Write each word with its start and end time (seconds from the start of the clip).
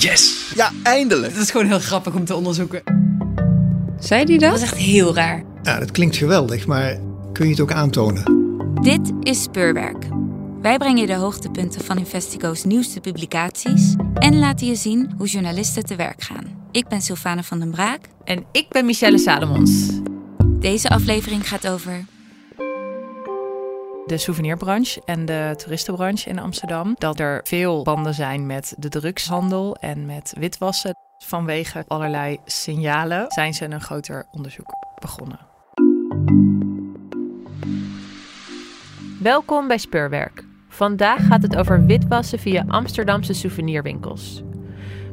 Yes! 0.00 0.52
Ja, 0.54 0.72
eindelijk! 0.82 1.34
Dat 1.34 1.42
is 1.42 1.50
gewoon 1.50 1.66
heel 1.66 1.78
grappig 1.78 2.14
om 2.14 2.24
te 2.24 2.34
onderzoeken. 2.34 2.82
Zei 3.98 4.24
die 4.24 4.38
dat? 4.38 4.50
Dat 4.50 4.58
is 4.58 4.64
echt 4.64 4.76
heel 4.76 5.14
raar. 5.14 5.44
Ja, 5.62 5.78
dat 5.78 5.90
klinkt 5.90 6.16
geweldig, 6.16 6.66
maar 6.66 6.98
kun 7.32 7.44
je 7.44 7.50
het 7.50 7.60
ook 7.60 7.72
aantonen? 7.72 8.22
Dit 8.82 9.12
is 9.20 9.42
Speurwerk. 9.42 10.06
Wij 10.62 10.78
brengen 10.78 11.00
je 11.00 11.06
de 11.06 11.14
hoogtepunten 11.14 11.84
van 11.84 11.98
Investigo's 11.98 12.64
nieuwste 12.64 13.00
publicaties 13.00 13.94
en 14.14 14.38
laten 14.38 14.66
je 14.66 14.74
zien 14.74 15.12
hoe 15.16 15.26
journalisten 15.26 15.84
te 15.84 15.96
werk 15.96 16.22
gaan. 16.22 16.68
Ik 16.70 16.88
ben 16.88 17.02
Sylvane 17.02 17.42
van 17.42 17.58
den 17.58 17.70
Braak. 17.70 18.00
En 18.24 18.44
ik 18.52 18.68
ben 18.68 18.86
Michelle 18.86 19.18
Salomons. 19.18 19.88
Deze 20.46 20.88
aflevering 20.88 21.48
gaat 21.48 21.68
over 21.68 22.04
de 24.06 24.18
souvenirbranche 24.18 25.02
en 25.04 25.24
de 25.24 25.54
toeristenbranche 25.56 26.28
in 26.28 26.38
Amsterdam. 26.38 26.94
Dat 26.98 27.20
er 27.20 27.40
veel 27.44 27.82
banden 27.82 28.14
zijn 28.14 28.46
met 28.46 28.74
de 28.78 28.88
drugshandel 28.88 29.76
en 29.76 30.06
met 30.06 30.34
witwassen. 30.38 30.94
Vanwege 31.24 31.84
allerlei 31.88 32.38
signalen 32.44 33.24
zijn 33.28 33.54
ze 33.54 33.64
een 33.64 33.80
groter 33.80 34.26
onderzoek 34.30 34.74
begonnen. 35.00 35.38
Welkom 39.20 39.68
bij 39.68 39.78
Speurwerk. 39.78 40.44
Vandaag 40.68 41.26
gaat 41.26 41.42
het 41.42 41.56
over 41.56 41.86
witwassen 41.86 42.38
via 42.38 42.64
Amsterdamse 42.68 43.32
souvenirwinkels. 43.32 44.42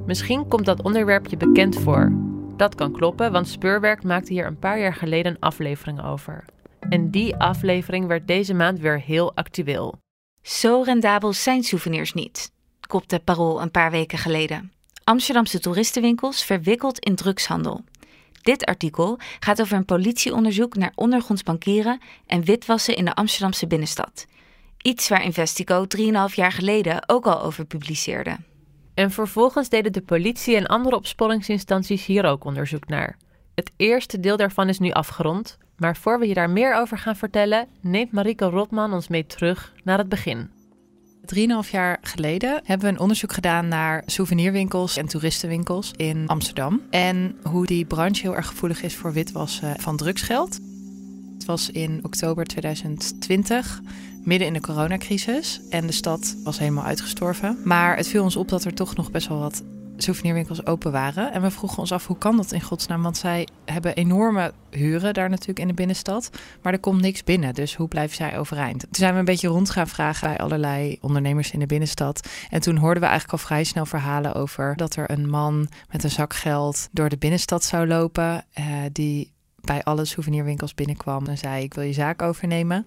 Misschien 0.06 0.48
komt 0.48 0.66
dat 0.66 0.82
onderwerp 0.82 1.28
je 1.28 1.38
bekend 1.38 1.76
voor. 1.80 2.12
Dat 2.58 2.76
kan 2.76 2.92
kloppen, 2.92 3.32
want 3.32 3.48
Speurwerk 3.48 4.04
maakte 4.04 4.34
hier 4.34 4.46
een 4.46 4.60
paar 4.60 4.80
jaar 4.80 4.94
geleden 4.94 5.32
een 5.32 5.40
aflevering 5.40 6.04
over. 6.04 6.46
En 6.90 7.12
die 7.12 7.36
aflevering 7.36 8.08
werd 8.08 8.28
deze 8.28 8.54
maand 8.54 8.80
weer 8.80 9.02
heel 9.02 9.36
actueel. 9.36 10.00
Zo 10.42 10.82
rendabel 10.82 11.34
zijn 11.34 11.64
souvenirs 11.64 12.14
niet, 12.14 12.52
kopte 12.88 13.20
Parool 13.20 13.62
een 13.62 13.72
paar 13.72 13.92
weken 13.92 14.18
geleden. 14.18 14.72
Amsterdamse 15.04 15.60
toeristenwinkels 15.60 16.44
verwikkeld 16.44 17.00
in 17.00 17.16
drugshandel. 17.16 17.84
Dit 18.42 18.66
artikel 18.66 19.20
gaat 19.40 19.62
over 19.62 19.78
een 19.78 19.86
politieonderzoek 19.86 20.76
naar 20.76 20.92
ondergronds 20.96 21.44
bankieren 21.44 22.00
en 22.26 22.44
witwassen 22.44 22.96
in 22.96 23.06
de 23.06 23.16
Amsterdamse 23.16 23.68
binnenstad. 23.68 24.26
Iets 24.82 25.10
waar 25.10 25.24
Investico 25.24 25.86
3,5 25.98 26.04
jaar 26.34 26.52
geleden 26.52 27.10
ook 27.10 27.26
al 27.26 27.42
over 27.42 27.66
publiceerde. 27.66 28.38
En 28.94 29.12
vervolgens 29.12 29.70
deden 29.70 29.94
de 29.94 30.02
politie 30.02 30.56
en 30.56 30.66
andere 30.66 30.96
opsporingsinstanties 30.96 32.06
hier 32.06 32.26
ook 32.26 32.44
onderzoek 32.44 32.88
naar. 32.88 33.18
Het 33.56 33.72
eerste 33.78 34.20
deel 34.20 34.38
daarvan 34.38 34.70
is 34.70 34.80
nu 34.80 34.92
afgerond, 34.92 35.58
maar 35.78 35.98
voor 35.98 36.20
we 36.20 36.28
je 36.28 36.34
daar 36.34 36.50
meer 36.50 36.76
over 36.76 36.98
gaan 36.98 37.16
vertellen, 37.16 37.68
neemt 37.82 38.12
Mariko 38.12 38.50
Rotman 38.50 38.94
ons 38.94 39.08
mee 39.08 39.26
terug 39.26 39.74
naar 39.84 39.98
het 39.98 40.10
begin. 40.10 40.50
Drieënhalf 41.26 41.70
jaar 41.70 41.98
geleden 42.02 42.62
hebben 42.64 42.88
we 42.88 42.94
een 42.94 43.00
onderzoek 43.00 43.34
gedaan 43.34 43.68
naar 43.68 44.04
souvenirwinkels 44.06 44.98
en 44.98 45.08
toeristenwinkels 45.08 45.92
in 45.96 46.28
Amsterdam. 46.28 46.82
En 46.90 47.36
hoe 47.44 47.66
die 47.66 47.86
branche 47.86 48.22
heel 48.22 48.36
erg 48.36 48.48
gevoelig 48.48 48.82
is 48.82 48.96
voor 48.96 49.14
witwassen 49.14 49.80
van 49.80 49.98
drugsgeld. 49.98 50.60
Het 51.34 51.46
was 51.46 51.70
in 51.70 52.00
oktober 52.04 52.46
2020, 52.46 53.82
midden 54.24 54.48
in 54.48 54.54
de 54.54 54.62
coronacrisis. 54.62 55.62
En 55.70 55.88
de 55.88 55.94
stad 55.94 56.36
was 56.44 56.60
helemaal 56.60 56.84
uitgestorven. 56.84 57.58
Maar 57.64 57.98
het 57.98 58.08
viel 58.08 58.24
ons 58.24 58.36
op 58.36 58.50
dat 58.50 58.64
er 58.64 58.74
toch 58.74 58.96
nog 58.96 59.12
best 59.12 59.28
wel 59.28 59.40
wat 59.40 59.64
souvenirwinkels 59.98 60.66
open 60.66 60.92
waren. 60.92 61.34
En 61.34 61.42
we 61.42 61.52
vroegen 61.52 61.80
ons 61.80 61.92
af 61.92 62.08
hoe 62.08 62.18
kan 62.18 62.38
dat 62.38 62.52
in 62.52 62.62
godsnaam? 62.62 63.04
Want 63.04 63.18
zij 63.18 63.48
hebben 63.66 63.96
enorme 63.96 64.54
huren 64.70 65.14
daar 65.14 65.30
natuurlijk 65.30 65.60
in 65.60 65.68
de 65.68 65.74
binnenstad. 65.74 66.30
Maar 66.62 66.74
er 66.74 66.80
komt 66.80 67.02
niks 67.02 67.24
binnen. 67.24 67.54
Dus 67.54 67.76
hoe 67.76 67.88
blijven 67.88 68.16
zij 68.16 68.38
overeind? 68.38 68.80
Toen 68.80 68.90
zijn 68.92 69.14
we 69.14 69.20
een 69.20 69.26
beetje 69.26 69.48
rond 69.48 69.70
gaan 69.70 69.88
vragen 69.88 70.28
bij 70.28 70.38
allerlei 70.38 70.98
ondernemers 71.02 71.52
in 71.52 71.60
de 71.60 71.66
binnenstad. 71.66 72.28
En 72.50 72.62
toen 72.62 72.78
hoorden 72.78 73.02
we 73.02 73.08
eigenlijk 73.08 73.40
al 73.40 73.48
vrij 73.48 73.64
snel 73.64 73.86
verhalen 73.86 74.34
over 74.34 74.76
dat 74.76 74.96
er 74.96 75.12
een 75.12 75.30
man 75.30 75.68
met 75.92 76.04
een 76.04 76.12
zak 76.12 76.34
geld 76.34 76.88
door 76.92 77.10
de 77.10 77.18
binnenstad 77.18 77.64
zou 77.64 77.88
lopen. 77.88 78.46
Eh, 78.54 78.66
die 78.92 79.36
bij 79.62 79.84
alle 79.84 80.06
souvenirwinkels 80.06 80.74
binnenkwam 80.74 81.26
en 81.26 81.38
zei: 81.38 81.64
Ik 81.64 81.74
wil 81.74 81.84
je 81.84 81.94
zaak 81.94 82.22
overnemen 82.22 82.86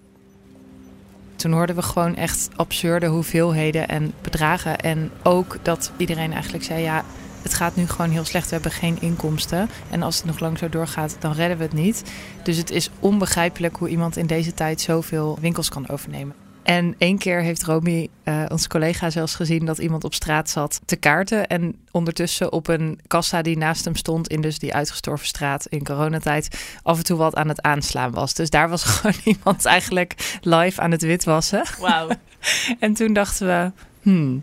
toen 1.40 1.52
hoorden 1.52 1.76
we 1.76 1.82
gewoon 1.82 2.16
echt 2.16 2.48
absurde 2.56 3.06
hoeveelheden 3.06 3.88
en 3.88 4.12
bedragen. 4.22 4.78
En 4.78 5.10
ook 5.22 5.56
dat 5.62 5.92
iedereen 5.96 6.32
eigenlijk 6.32 6.64
zei: 6.64 6.82
ja, 6.82 7.04
het 7.42 7.54
gaat 7.54 7.76
nu 7.76 7.86
gewoon 7.86 8.10
heel 8.10 8.24
slecht. 8.24 8.48
We 8.48 8.54
hebben 8.54 8.72
geen 8.72 8.96
inkomsten. 9.00 9.68
En 9.90 10.02
als 10.02 10.16
het 10.16 10.24
nog 10.24 10.40
lang 10.40 10.58
zo 10.58 10.68
doorgaat, 10.68 11.16
dan 11.18 11.32
redden 11.32 11.56
we 11.56 11.62
het 11.62 11.72
niet. 11.72 12.02
Dus 12.42 12.56
het 12.56 12.70
is 12.70 12.90
onbegrijpelijk 12.98 13.76
hoe 13.76 13.88
iemand 13.88 14.16
in 14.16 14.26
deze 14.26 14.54
tijd 14.54 14.80
zoveel 14.80 15.38
winkels 15.40 15.68
kan 15.68 15.88
overnemen. 15.88 16.34
En 16.70 16.94
één 16.98 17.18
keer 17.18 17.42
heeft 17.42 17.64
Romy, 17.64 18.08
uh, 18.24 18.44
ons 18.48 18.66
collega, 18.66 19.10
zelfs 19.10 19.34
gezien 19.34 19.64
dat 19.64 19.78
iemand 19.78 20.04
op 20.04 20.14
straat 20.14 20.50
zat 20.50 20.80
te 20.84 20.96
kaarten. 20.96 21.46
En 21.46 21.76
ondertussen 21.90 22.52
op 22.52 22.68
een 22.68 23.00
kassa 23.06 23.42
die 23.42 23.56
naast 23.56 23.84
hem 23.84 23.96
stond 23.96 24.28
in 24.28 24.40
dus 24.40 24.58
die 24.58 24.74
uitgestorven 24.74 25.26
straat 25.26 25.66
in 25.66 25.84
coronatijd 25.84 26.78
af 26.82 26.98
en 26.98 27.04
toe 27.04 27.16
wat 27.16 27.34
aan 27.34 27.48
het 27.48 27.62
aanslaan 27.62 28.10
was. 28.10 28.34
Dus 28.34 28.50
daar 28.50 28.68
was 28.68 28.82
gewoon 28.92 29.20
iemand 29.24 29.64
eigenlijk 29.64 30.38
live 30.40 30.80
aan 30.80 30.90
het 30.90 31.02
witwassen. 31.02 31.62
Wauw. 31.78 32.08
en 32.78 32.94
toen 32.94 33.12
dachten 33.12 33.46
we, 33.46 33.72
hmm. 34.02 34.42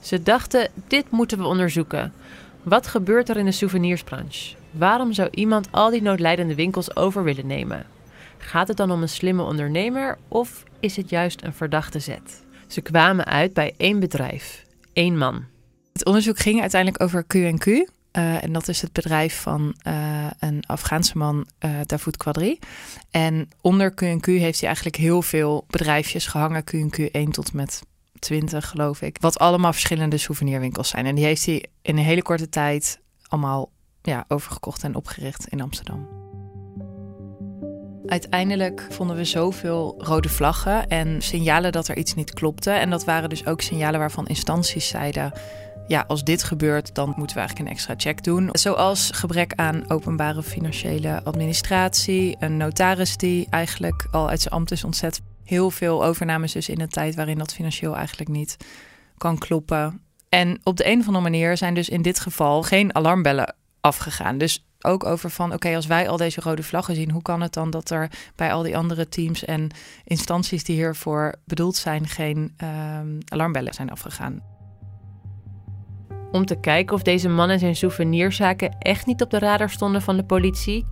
Ze 0.00 0.22
dachten, 0.22 0.70
dit 0.88 1.10
moeten 1.10 1.38
we 1.38 1.44
onderzoeken. 1.44 2.12
Wat 2.62 2.86
gebeurt 2.86 3.28
er 3.28 3.36
in 3.36 3.44
de 3.44 3.52
souvenirsbranche? 3.52 4.54
Waarom 4.70 5.12
zou 5.12 5.28
iemand 5.30 5.68
al 5.70 5.90
die 5.90 6.02
noodlijdende 6.02 6.54
winkels 6.54 6.96
over 6.96 7.24
willen 7.24 7.46
nemen? 7.46 7.86
Gaat 8.38 8.68
het 8.68 8.76
dan 8.76 8.90
om 8.90 9.02
een 9.02 9.08
slimme 9.08 9.42
ondernemer 9.42 10.18
of 10.28 10.64
is 10.80 10.96
het 10.96 11.10
juist 11.10 11.42
een 11.42 11.54
verdachte 11.54 11.98
zet? 11.98 12.44
Ze 12.66 12.80
kwamen 12.80 13.24
uit 13.24 13.52
bij 13.52 13.74
één 13.76 14.00
bedrijf, 14.00 14.64
één 14.92 15.18
man. 15.18 15.44
Het 15.92 16.04
onderzoek 16.04 16.38
ging 16.38 16.60
uiteindelijk 16.60 17.02
over 17.02 17.24
Q&Q. 17.26 17.66
Eh, 18.10 18.42
en 18.42 18.52
dat 18.52 18.68
is 18.68 18.82
het 18.82 18.92
bedrijf 18.92 19.40
van 19.40 19.74
uh, 19.86 20.26
een 20.38 20.64
Afghaanse 20.66 21.18
man, 21.18 21.46
uh, 21.64 21.70
Davoud 21.86 22.16
Quadri. 22.16 22.58
En 23.10 23.48
onder 23.60 23.94
Q&Q 23.94 24.26
heeft 24.26 24.58
hij 24.58 24.66
eigenlijk 24.66 24.96
heel 24.96 25.22
veel 25.22 25.64
bedrijfjes 25.66 26.26
gehangen. 26.26 26.64
Q&Q 26.64 26.98
1 26.98 27.30
tot 27.30 27.52
met 27.52 27.82
20, 28.18 28.68
geloof 28.68 29.02
ik. 29.02 29.16
Wat 29.20 29.38
allemaal 29.38 29.72
verschillende 29.72 30.18
souvenirwinkels 30.18 30.88
zijn. 30.88 31.06
En 31.06 31.14
die 31.14 31.24
heeft 31.24 31.46
hij 31.46 31.64
in 31.82 31.96
een 31.96 32.04
hele 32.04 32.22
korte 32.22 32.48
tijd 32.48 33.00
allemaal 33.26 33.70
ja, 34.02 34.24
overgekocht 34.28 34.82
en 34.82 34.94
opgericht 34.94 35.48
in 35.48 35.60
Amsterdam. 35.60 36.17
Uiteindelijk 38.08 38.86
vonden 38.90 39.16
we 39.16 39.24
zoveel 39.24 39.94
rode 39.98 40.28
vlaggen 40.28 40.88
en 40.88 41.22
signalen 41.22 41.72
dat 41.72 41.88
er 41.88 41.96
iets 41.96 42.14
niet 42.14 42.32
klopte. 42.32 42.70
En 42.70 42.90
dat 42.90 43.04
waren 43.04 43.28
dus 43.28 43.46
ook 43.46 43.60
signalen 43.60 44.00
waarvan 44.00 44.26
instanties 44.26 44.88
zeiden: 44.88 45.32
ja, 45.86 46.04
als 46.06 46.24
dit 46.24 46.42
gebeurt, 46.42 46.94
dan 46.94 47.12
moeten 47.16 47.36
we 47.36 47.40
eigenlijk 47.42 47.68
een 47.68 47.74
extra 47.74 47.94
check 47.96 48.22
doen. 48.24 48.48
Zoals 48.52 49.10
gebrek 49.14 49.52
aan 49.54 49.90
openbare 49.90 50.42
financiële 50.42 51.22
administratie, 51.24 52.36
een 52.38 52.56
notaris 52.56 53.16
die 53.16 53.46
eigenlijk 53.50 54.06
al 54.10 54.28
uit 54.28 54.40
zijn 54.40 54.54
ambt 54.54 54.70
is 54.70 54.84
ontzet. 54.84 55.20
Heel 55.44 55.70
veel 55.70 56.04
overnames 56.04 56.52
dus 56.52 56.68
in 56.68 56.80
een 56.80 56.88
tijd 56.88 57.14
waarin 57.14 57.38
dat 57.38 57.54
financieel 57.54 57.96
eigenlijk 57.96 58.30
niet 58.30 58.56
kan 59.16 59.38
kloppen. 59.38 60.00
En 60.28 60.60
op 60.62 60.76
de 60.76 60.86
een 60.86 61.00
of 61.00 61.06
andere 61.06 61.24
manier 61.24 61.56
zijn 61.56 61.74
dus 61.74 61.88
in 61.88 62.02
dit 62.02 62.20
geval 62.20 62.62
geen 62.62 62.94
alarmbellen 62.94 63.54
afgegaan. 63.80 64.38
Dus 64.38 64.67
ook 64.82 65.04
over 65.04 65.30
van 65.30 65.52
oké, 65.52 65.74
als 65.74 65.86
wij 65.86 66.08
al 66.08 66.16
deze 66.16 66.40
rode 66.40 66.62
vlaggen 66.62 66.94
zien, 66.94 67.10
hoe 67.10 67.22
kan 67.22 67.40
het 67.40 67.52
dan 67.52 67.70
dat 67.70 67.90
er 67.90 68.10
bij 68.36 68.52
al 68.52 68.62
die 68.62 68.76
andere 68.76 69.08
teams 69.08 69.44
en 69.44 69.70
instanties 70.04 70.64
die 70.64 70.76
hiervoor 70.76 71.34
bedoeld 71.44 71.76
zijn, 71.76 72.06
geen 72.06 72.56
um, 73.00 73.18
alarmbellen 73.28 73.74
zijn 73.74 73.90
afgegaan? 73.90 74.42
Om 76.32 76.46
te 76.46 76.60
kijken 76.60 76.96
of 76.96 77.02
deze 77.02 77.28
man 77.28 77.50
en 77.50 77.58
zijn 77.58 77.76
souvenirzaken 77.76 78.78
echt 78.78 79.06
niet 79.06 79.22
op 79.22 79.30
de 79.30 79.38
radar 79.38 79.70
stonden 79.70 80.02
van 80.02 80.16
de 80.16 80.24
politie, 80.24 80.86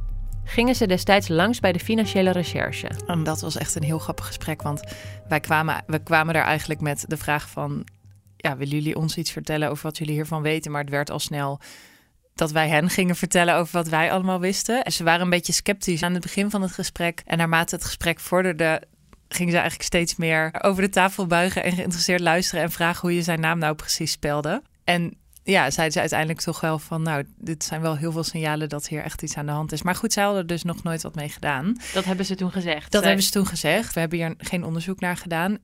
gingen 0.45 0.75
ze 0.75 0.87
destijds 0.87 1.29
langs 1.29 1.61
bij 1.61 1.73
de 1.73 1.79
financiële 1.79 2.31
recherche. 2.31 2.91
En 3.07 3.25
dat 3.25 3.41
was 3.41 3.57
echt 3.57 3.75
een 3.75 3.83
heel 3.83 3.99
grappig 3.99 4.27
gesprek, 4.27 4.63
want 4.63 4.83
wij 5.29 5.41
kwamen, 5.41 5.85
we 5.87 5.99
kwamen 5.99 6.35
daar 6.35 6.45
eigenlijk 6.45 6.81
met 6.81 7.05
de 7.09 7.17
vraag 7.17 7.51
van, 7.51 7.87
ja, 8.37 8.57
willen 8.57 8.75
jullie 8.75 8.97
ons 8.97 9.16
iets 9.16 9.31
vertellen 9.31 9.71
over 9.71 9.83
wat 9.83 9.99
jullie 9.99 10.15
hiervan 10.15 10.43
weten? 10.43 10.71
Maar 10.71 10.81
het 10.81 10.91
werd 10.91 11.10
al 11.10 11.19
snel 11.19 11.60
dat 12.36 12.50
wij 12.53 12.68
hen 12.68 12.91
gingen 12.91 13.16
vertellen 13.16 13.54
over 13.54 13.72
wat 13.72 13.88
wij 13.88 14.12
allemaal 14.12 14.41
wisten. 14.41 14.84
En 14.84 14.92
ze 14.92 15.04
waren 15.04 15.21
een 15.21 15.30
beetje 15.30 15.53
sceptisch 15.53 16.03
aan 16.03 16.12
het 16.12 16.22
begin 16.22 16.50
van 16.50 16.62
het 16.62 16.72
gesprek. 16.72 17.22
En 17.24 17.38
naarmate 17.38 17.74
het 17.74 17.84
gesprek 17.84 18.21
vorderde, 18.21 18.83
gingen 19.28 19.50
ze 19.50 19.59
eigenlijk 19.59 19.88
steeds 19.88 20.16
meer 20.16 20.50
over 20.60 20.83
de 20.83 20.88
tafel 20.88 21.27
buigen 21.27 21.62
en 21.62 21.72
geïnteresseerd 21.72 22.21
luisteren 22.21 22.65
en 22.65 22.71
vragen 22.71 23.00
hoe 23.00 23.15
je 23.15 23.22
zijn 23.22 23.41
naam 23.41 23.59
nou 23.59 23.74
precies 23.74 24.12
spelde. 24.12 24.62
En 24.84 25.16
ja, 25.42 25.71
zeiden 25.71 25.92
ze 25.92 26.00
uiteindelijk 26.00 26.41
toch 26.41 26.60
wel 26.60 26.78
van, 26.78 27.03
nou, 27.03 27.24
dit 27.38 27.65
zijn 27.65 27.80
wel 27.80 27.97
heel 27.97 28.12
veel 28.12 28.24
signalen 28.24 28.68
dat 28.68 28.88
hier 28.88 29.03
echt 29.03 29.22
iets 29.22 29.36
aan 29.36 29.47
de 29.47 29.53
hand 29.53 29.72
is. 29.72 29.83
Maar 29.83 29.94
goed, 29.94 30.12
zij 30.12 30.22
hadden 30.22 30.42
er 30.42 30.48
dus 30.48 30.62
nog 30.62 30.83
nooit 30.83 31.03
wat 31.03 31.15
mee 31.15 31.28
gedaan. 31.28 31.77
Dat 31.94 32.04
hebben 32.04 32.27
ze 32.27 32.34
toen 32.34 32.53
gezegd. 32.53 32.92
Dat 32.92 33.04
hebben 33.04 33.22
ze 33.22 33.30
toen 33.30 33.47
gezegd. 33.47 33.94
We 33.94 34.00
hebben 34.00 34.18
hier 34.18 34.34
geen 34.38 34.65
onderzoek 34.65 35.00
naar 35.00 35.16
gedaan. 35.16 35.59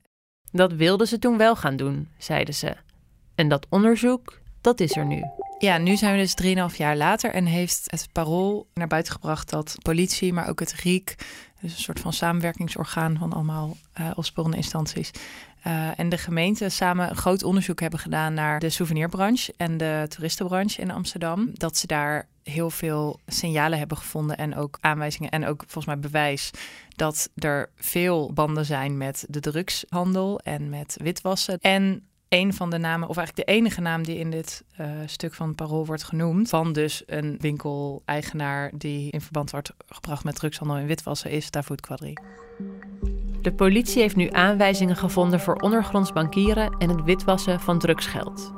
Dat 0.51 0.73
wilden 0.73 1.07
ze 1.07 1.19
toen 1.19 1.37
wel 1.37 1.55
gaan 1.55 1.75
doen, 1.75 2.09
zeiden 2.17 2.53
ze. 2.53 2.75
En 3.35 3.47
dat 3.47 3.65
onderzoek, 3.69 4.39
dat 4.61 4.79
is 4.79 4.95
er 4.95 5.05
nu. 5.05 5.23
Ja, 5.63 5.77
nu 5.77 5.97
zijn 5.97 6.15
we 6.15 6.33
dus 6.35 6.55
3,5 6.71 6.77
jaar 6.77 6.97
later 6.97 7.31
en 7.31 7.45
heeft 7.45 7.83
het 7.85 8.09
parool 8.11 8.67
naar 8.73 8.87
buiten 8.87 9.13
gebracht 9.13 9.49
dat 9.49 9.75
politie, 9.81 10.33
maar 10.33 10.49
ook 10.49 10.59
het 10.59 10.73
RIEK, 10.73 11.15
dus 11.61 11.73
een 11.73 11.81
soort 11.81 11.99
van 11.99 12.13
samenwerkingsorgaan 12.13 13.17
van 13.17 13.33
allemaal 13.33 13.77
uh, 13.99 14.11
opsporende 14.15 14.57
instanties, 14.57 15.11
Uh, 15.67 15.99
en 15.99 16.09
de 16.09 16.17
gemeente 16.17 16.69
samen 16.69 17.15
groot 17.15 17.43
onderzoek 17.43 17.79
hebben 17.79 17.99
gedaan 17.99 18.33
naar 18.33 18.59
de 18.59 18.69
souvenirbranche 18.69 19.53
en 19.57 19.77
de 19.77 20.05
toeristenbranche 20.09 20.81
in 20.81 20.91
Amsterdam. 20.91 21.49
Dat 21.53 21.77
ze 21.77 21.87
daar 21.87 22.27
heel 22.43 22.69
veel 22.69 23.19
signalen 23.27 23.79
hebben 23.79 23.97
gevonden 23.97 24.37
en 24.37 24.55
ook 24.55 24.77
aanwijzingen 24.81 25.29
en 25.29 25.45
ook 25.45 25.59
volgens 25.59 25.85
mij 25.85 25.99
bewijs 25.99 26.51
dat 26.95 27.29
er 27.35 27.69
veel 27.75 28.33
banden 28.33 28.65
zijn 28.65 28.97
met 28.97 29.25
de 29.29 29.39
drugshandel 29.39 30.39
en 30.39 30.69
met 30.69 30.97
witwassen. 31.01 31.57
En 31.59 32.07
een 32.33 32.53
van 32.53 32.69
de 32.69 32.77
namen, 32.77 33.09
of 33.09 33.17
eigenlijk 33.17 33.47
de 33.47 33.53
enige 33.53 33.81
naam 33.81 34.03
die 34.03 34.17
in 34.17 34.31
dit 34.31 34.63
uh, 34.79 34.87
stuk 35.05 35.33
van 35.33 35.55
Parool 35.55 35.85
wordt 35.85 36.03
genoemd, 36.03 36.49
van 36.49 36.73
dus 36.73 37.03
een 37.05 37.37
winkeleigenaar 37.39 38.71
die 38.75 39.11
in 39.11 39.21
verband 39.21 39.51
wordt 39.51 39.71
gebracht 39.87 40.23
met 40.23 40.35
drugshandel 40.35 40.77
en 40.77 40.85
witwassen, 40.85 41.31
is 41.31 41.51
David 41.51 41.81
Quadri. 41.81 42.13
De 43.41 43.53
politie 43.53 44.01
heeft 44.01 44.15
nu 44.15 44.29
aanwijzingen 44.31 44.95
gevonden 44.95 45.39
voor 45.39 45.55
ondergronds 45.55 46.13
bankieren 46.13 46.75
en 46.77 46.89
het 46.89 47.03
witwassen 47.03 47.59
van 47.59 47.79
drugsgeld. 47.79 48.53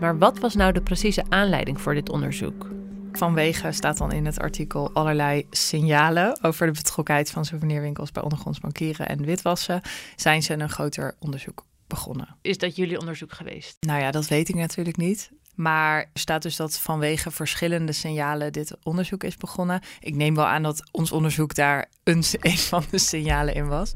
Maar 0.00 0.18
wat 0.18 0.38
was 0.38 0.54
nou 0.54 0.72
de 0.72 0.82
precieze 0.82 1.24
aanleiding 1.28 1.80
voor 1.80 1.94
dit 1.94 2.08
onderzoek? 2.08 2.70
Vanwege 3.12 3.72
staat 3.72 3.98
dan 3.98 4.12
in 4.12 4.26
het 4.26 4.38
artikel 4.38 4.90
allerlei 4.92 5.46
signalen 5.50 6.38
over 6.42 6.66
de 6.66 6.72
betrokkenheid 6.72 7.30
van 7.30 7.44
souvenirwinkels 7.44 8.12
bij 8.12 8.22
ondergronds 8.22 8.60
bankieren 8.60 9.08
en 9.08 9.24
witwassen, 9.24 9.80
zijn 10.16 10.42
ze 10.42 10.52
een 10.52 10.70
groter 10.70 11.14
onderzoek 11.18 11.64
begonnen. 11.92 12.36
Is 12.42 12.58
dat 12.58 12.76
jullie 12.76 12.98
onderzoek 12.98 13.32
geweest? 13.32 13.76
Nou 13.80 14.00
ja, 14.00 14.10
dat 14.10 14.28
weet 14.28 14.48
ik 14.48 14.54
natuurlijk 14.54 14.96
niet. 14.96 15.30
Maar 15.54 15.98
er 15.98 16.20
staat 16.20 16.42
dus 16.42 16.56
dat 16.56 16.78
vanwege 16.78 17.30
verschillende 17.30 17.92
signalen 17.92 18.52
dit 18.52 18.76
onderzoek 18.82 19.24
is 19.24 19.36
begonnen. 19.36 19.80
Ik 20.00 20.14
neem 20.14 20.34
wel 20.34 20.46
aan 20.46 20.62
dat 20.62 20.82
ons 20.90 21.12
onderzoek 21.12 21.54
daar 21.54 21.88
een, 22.04 22.24
een 22.40 22.58
van 22.58 22.84
de 22.90 22.98
signalen 22.98 23.54
in 23.54 23.68
was. 23.68 23.94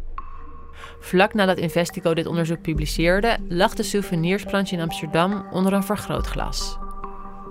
Vlak 1.00 1.34
nadat 1.34 1.58
Investico 1.58 2.14
dit 2.14 2.26
onderzoek 2.26 2.62
publiceerde, 2.62 3.38
lag 3.48 3.75
de 3.75 3.82
souvenirsbranche 3.82 4.75
in 4.75 4.81
Amsterdam 4.81 5.46
onder 5.50 5.72
een 5.72 5.82
vergrootglas. 5.82 6.78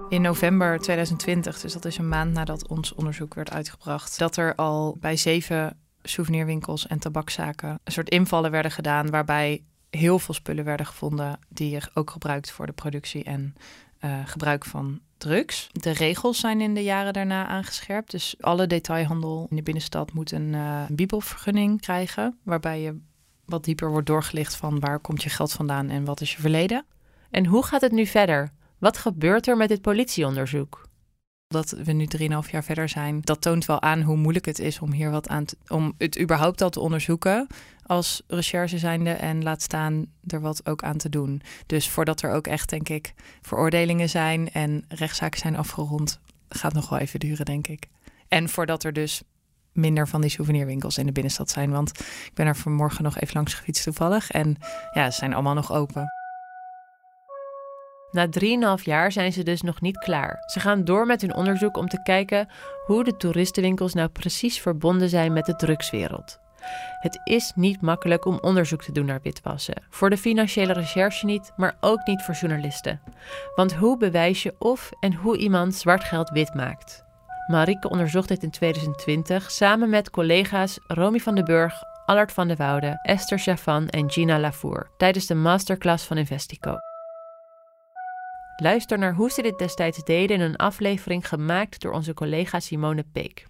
In 0.10 0.22
november 0.22 0.80
2020, 0.80 1.60
dus 1.60 1.74
dat 1.74 1.86
is 1.86 1.98
een 1.98 2.08
maand 2.08 2.34
nadat 2.34 2.68
ons 2.68 2.94
onderzoek 2.94 3.34
werd 3.34 3.52
uitgebracht, 3.52 4.20
dat 4.20 4.38
er 4.38 4.56
al 4.56 4.98
bij 5.00 5.18
zeven 5.18 5.78
souvenirwinkels 6.04 6.88
en 6.88 7.00
tabakzaken 7.00 7.80
een 7.84 7.92
soort 7.92 8.10
invallen 8.10 8.52
werden 8.52 8.72
gedaan 8.72 9.10
waarbij 9.10 9.64
heel 9.96 10.20
veel 10.20 10.34
spullen 10.34 10.66
werden 10.66 10.86
gevonden 10.86 11.40
die 11.50 11.70
je 11.70 11.82
ook 11.94 12.10
gebruikt 12.10 12.52
voor 12.52 12.66
de 12.66 12.72
productie 12.72 13.24
en 13.24 13.56
uh, 14.06 14.20
gebruik 14.26 14.66
van 14.66 15.00
drugs. 15.18 15.70
De 15.72 15.92
regels 15.92 16.40
zijn 16.40 16.62
in 16.62 16.74
de 16.74 16.84
jaren 16.84 17.14
daarna 17.14 17.48
aangescherpt. 17.48 18.12
Dus 18.12 18.36
alle 18.40 18.68
detailhandel 18.68 19.48
in 19.50 19.56
de 19.56 19.64
binnenstad 19.64 20.14
moet 20.14 20.32
een 20.32 20.54
uh, 20.54 20.86
bibelvergunning 20.90 21.82
krijgen, 21.82 22.38
waarbij 22.44 22.82
je 22.82 23.00
wat 23.46 23.64
dieper 23.64 23.90
wordt 23.90 24.08
doorgelicht 24.08 24.56
van 24.56 24.80
waar 24.80 25.00
komt 25.00 25.24
je 25.24 25.30
geld 25.30 25.52
vandaan 25.52 25.90
en 25.90 26.06
wat 26.06 26.22
is 26.22 26.32
je 26.32 26.42
verleden. 26.42 26.86
En 27.30 27.46
hoe 27.46 27.66
gaat 27.66 27.82
het 27.82 27.92
nu 27.92 28.06
verder? 28.06 28.52
Wat 28.78 28.98
gebeurt 28.98 29.48
er 29.48 29.58
met 29.58 29.70
dit 29.70 29.82
politieonderzoek? 29.82 30.84
Dat 31.48 31.70
we 31.70 31.92
nu 31.92 32.08
3,5 32.18 32.26
jaar 32.52 32.64
verder 32.64 32.90
zijn, 32.90 33.22
dat 33.22 33.42
toont 33.42 33.66
wel 33.66 33.82
aan 33.82 34.02
hoe 34.02 34.18
moeilijk 34.18 34.46
het 34.46 34.60
is 34.60 34.80
om 34.80 34.92
hier 34.92 35.12
wat 35.12 35.28
aan 35.28 35.46
te, 35.46 35.58
om 35.68 35.94
het 35.98 36.20
überhaupt 36.20 36.62
al 36.62 36.70
te 36.70 36.80
onderzoeken 36.80 37.48
als 37.86 38.22
recherche 38.28 38.78
zijnde 38.78 39.10
en 39.10 39.44
laat 39.44 39.62
staan 39.62 40.06
er 40.28 40.42
wat 40.42 40.66
ook 40.66 40.84
aan 40.84 40.98
te 40.98 41.10
doen. 41.10 41.42
Dus 41.66 41.90
voordat 41.90 42.22
er 42.22 42.32
ook 42.32 42.48
echt, 42.48 42.70
denk 42.70 42.90
ik, 42.90 43.14
veroordelingen 43.42 44.10
zijn 44.10 44.52
en 44.52 44.86
rechtszaken 44.88 45.40
zijn 45.40 45.58
afgerond, 45.58 46.20
gaat 46.50 46.74
nog 46.74 46.90
wel 46.90 47.00
even 47.00 47.20
duren, 47.20 47.46
denk 47.46 47.68
ik. 47.68 47.88
En 48.28 48.50
voordat 48.50 48.84
er 48.84 48.94
dus 48.94 49.24
minder 49.72 50.08
van 50.08 50.22
die 50.22 50.30
souvenirwinkels 50.30 50.98
in 50.98 51.06
de 51.06 51.12
binnenstad 51.12 51.50
zijn. 51.50 51.72
Want 51.72 51.90
ik 52.00 52.32
ben 52.34 52.46
er 52.46 52.56
vanmorgen 52.56 53.04
nog 53.04 53.20
even 53.20 53.36
langs 53.36 53.54
gefietst 53.54 53.84
toevallig. 53.84 54.32
En 54.32 54.58
ja, 54.94 55.12
ze 55.12 55.18
zijn 55.18 55.34
allemaal 55.34 55.54
nog 55.54 55.72
open. 55.72 56.08
Na 58.12 58.28
3,5 58.78 58.84
jaar 58.84 59.12
zijn 59.12 59.34
ze 59.34 59.44
dus 59.44 59.62
nog 59.62 59.82
niet 59.82 59.98
klaar. 59.98 60.38
Ze 60.46 60.60
gaan 60.60 60.84
door 60.84 61.06
met 61.06 61.22
hun 61.22 61.36
onderzoek 61.36 61.78
om 61.78 61.88
te 61.88 62.02
kijken 62.04 62.48
hoe 62.86 63.04
de 63.04 63.18
toeristenwinkels 63.18 63.94
nou 63.94 64.10
precies 64.10 64.62
verbonden 64.62 65.10
zijn 65.10 65.34
met 65.34 65.46
de 65.46 65.56
drugswereld. 65.56 66.40
Het 67.00 67.20
is 67.24 67.52
niet 67.56 67.82
makkelijk 67.82 68.26
om 68.26 68.38
onderzoek 68.42 68.82
te 68.82 68.92
doen 68.92 69.06
naar 69.06 69.20
witwassen. 69.24 69.84
Voor 69.90 70.10
de 70.10 70.18
financiële 70.18 70.74
recherche 70.74 71.26
niet, 71.26 71.52
maar 71.56 71.78
ook 71.80 72.06
niet 72.06 72.22
voor 72.22 72.34
journalisten. 72.34 73.02
Want 73.56 73.74
hoe 73.74 73.98
bewijs 73.98 74.44
je 74.44 74.56
of 74.60 74.92
en 75.00 75.14
hoe 75.14 75.38
iemand 75.38 75.76
zwart 75.76 76.04
geld 76.04 76.30
wit 76.30 76.54
maakt? 76.54 77.04
Marieke 77.48 77.90
onderzocht 77.90 78.28
dit 78.28 78.44
in 78.44 78.52
2020 78.52 79.52
samen 79.52 79.90
met 79.90 80.10
collega's 80.10 80.80
Romy 80.88 81.20
van 81.20 81.36
den 81.36 81.46
Burg, 81.46 81.74
Allard 82.06 82.32
van 82.32 82.48
de 82.48 82.56
Woude, 82.56 83.00
Esther 83.02 83.40
Chavan 83.40 83.88
en 83.88 84.12
Gina 84.12 84.40
Lavour 84.40 84.92
tijdens 84.98 85.26
de 85.26 85.36
masterclass 85.36 86.06
van 86.06 86.18
Investico. 86.18 86.78
Luister 88.56 88.98
naar 88.98 89.14
hoe 89.14 89.32
ze 89.32 89.42
dit 89.42 89.58
destijds 89.58 90.04
deden 90.04 90.38
in 90.38 90.42
een 90.42 90.56
aflevering 90.56 91.28
gemaakt 91.28 91.82
door 91.82 91.92
onze 91.92 92.14
collega 92.14 92.60
Simone 92.60 93.04
Peek. 93.14 93.46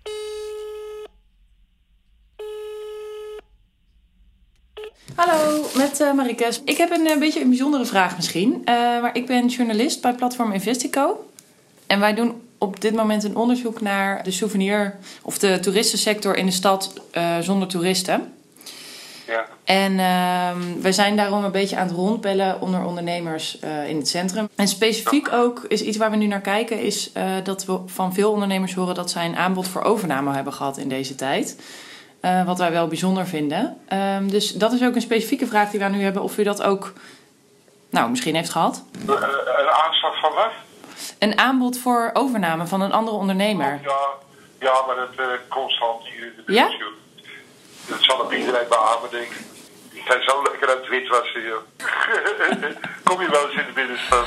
Hallo, 5.16 5.66
met 5.76 6.00
uh, 6.00 6.14
Marike. 6.14 6.52
Ik 6.66 6.78
heb 6.78 6.92
een, 6.92 7.06
een, 7.06 7.20
beetje 7.20 7.42
een 7.42 7.50
bijzondere 7.50 7.86
vraag 7.86 8.16
misschien. 8.16 8.52
Uh, 8.52 8.66
maar 9.02 9.16
ik 9.16 9.26
ben 9.26 9.48
journalist 9.48 10.02
bij 10.02 10.14
platform 10.14 10.52
Investico. 10.52 11.30
En 11.88 12.00
wij 12.00 12.14
doen 12.14 12.42
op 12.58 12.82
dit 12.82 12.94
moment 12.96 13.24
een 13.24 13.36
onderzoek 13.36 13.82
naar 13.82 14.24
de 14.24 14.32
souvenir 14.32 14.96
of 15.22 15.38
de 15.38 15.60
toeristensector 15.60 16.36
in 16.36 16.46
de 16.46 16.52
stad 16.52 16.94
uh, 17.14 17.40
zonder 17.40 17.68
toeristen. 17.68 18.34
Ja. 19.28 19.46
En 19.64 19.92
uh, 19.92 20.82
wij 20.82 20.92
zijn 20.92 21.16
daarom 21.16 21.44
een 21.44 21.52
beetje 21.52 21.76
aan 21.76 21.88
het 21.88 21.96
rondbellen 21.96 22.62
onder 22.62 22.86
ondernemers 22.86 23.58
uh, 23.64 23.90
in 23.90 23.98
het 23.98 24.08
centrum. 24.08 24.50
En 24.56 24.68
specifiek 24.68 25.34
ook 25.34 25.66
is 25.68 25.82
iets 25.82 25.98
waar 25.98 26.12
we 26.12 26.18
nu 26.18 26.28
naar 26.28 26.42
kijken, 26.42 26.82
is 26.82 27.12
dat 27.44 27.66
we 27.66 27.80
van 27.86 28.14
veel 28.14 28.32
ondernemers 28.32 28.74
horen 28.74 28.96
dat 28.96 29.12
zij 29.12 29.26
een 29.26 29.36
aanbod 29.36 29.68
voor 29.68 29.82
overname 29.82 30.34
hebben 30.34 30.54
gehad 30.54 30.78
in 30.78 30.90
deze 30.90 31.16
tijd. 31.16 31.58
Uh, 32.26 32.46
wat 32.46 32.58
wij 32.58 32.72
wel 32.72 32.88
bijzonder 32.88 33.28
vinden. 33.28 33.78
Um, 33.94 34.32
dus 34.32 34.52
dat 34.52 34.72
is 34.72 34.84
ook 34.84 34.96
een 34.96 35.02
specifieke 35.02 35.48
vraag 35.48 35.70
die 35.70 35.80
we 35.80 35.86
nu 35.86 36.04
hebben, 36.04 36.22
of 36.22 36.38
u 36.38 36.44
dat 36.44 36.64
ook, 36.64 36.94
nou, 37.90 38.10
misschien 38.10 38.36
heeft 38.36 38.50
gehad. 38.50 38.84
een 39.06 39.70
aanslag 39.70 40.20
van 40.20 40.34
wat? 40.34 40.52
Een 41.20 41.40
aanbod 41.40 41.80
voor 41.80 42.10
overname 42.14 42.68
van 42.68 42.82
een 42.82 42.92
andere 42.92 43.18
ondernemer. 43.18 43.80
Ja, 43.84 44.00
ja 44.60 44.74
maar 44.88 44.96
dat 44.96 45.10
uh, 45.20 45.26
constant 45.50 46.08
hier 46.08 46.26
in 46.26 46.44
de 46.46 46.54
Ja? 46.54 46.70
Dat 47.88 47.98
zal 48.04 48.20
op 48.20 48.34
iedereen 48.34 48.68
beamen, 48.70 49.10
denk 49.12 49.32
ik. 49.32 49.46
Ik 49.92 50.02
ga 50.06 50.22
zo 50.22 50.44
lekker 50.44 50.70
aan 50.70 50.78
het 50.78 50.88
witwassen, 50.88 51.42
joh. 51.42 51.62
Kom 53.04 53.22
je 53.22 53.30
wel 53.30 53.46
eens 53.50 53.60
in 53.60 53.66
de 53.66 53.74
binnenstad? 53.74 54.26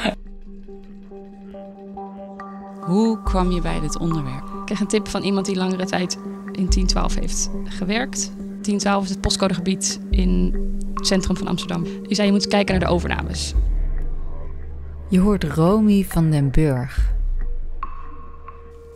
Hoe 2.80 3.23
kwam 3.23 3.50
je 3.50 3.61
bij 3.61 3.80
dit 3.80 3.99
onderwerp? 3.99 4.44
Ik 4.44 4.64
kreeg 4.64 4.80
een 4.80 4.87
tip 4.87 5.08
van 5.08 5.23
iemand 5.23 5.46
die 5.46 5.56
langere 5.56 5.87
tijd 5.87 6.18
in 6.58 6.68
1012 6.68 7.14
heeft 7.14 7.50
gewerkt. 7.64 8.32
1012 8.36 9.04
is 9.04 9.10
het 9.10 9.20
postcodegebied 9.20 10.00
in 10.10 10.54
het 10.94 11.06
centrum 11.06 11.36
van 11.36 11.46
Amsterdam. 11.46 11.82
Die 11.82 12.14
zei 12.14 12.26
je 12.26 12.32
moet 12.32 12.48
kijken 12.48 12.78
naar 12.78 12.88
de 12.88 12.94
overnames. 12.94 13.54
Je 15.08 15.20
hoort 15.20 15.44
Romy 15.44 16.04
van 16.04 16.30
den 16.30 16.50
Burg. 16.50 17.16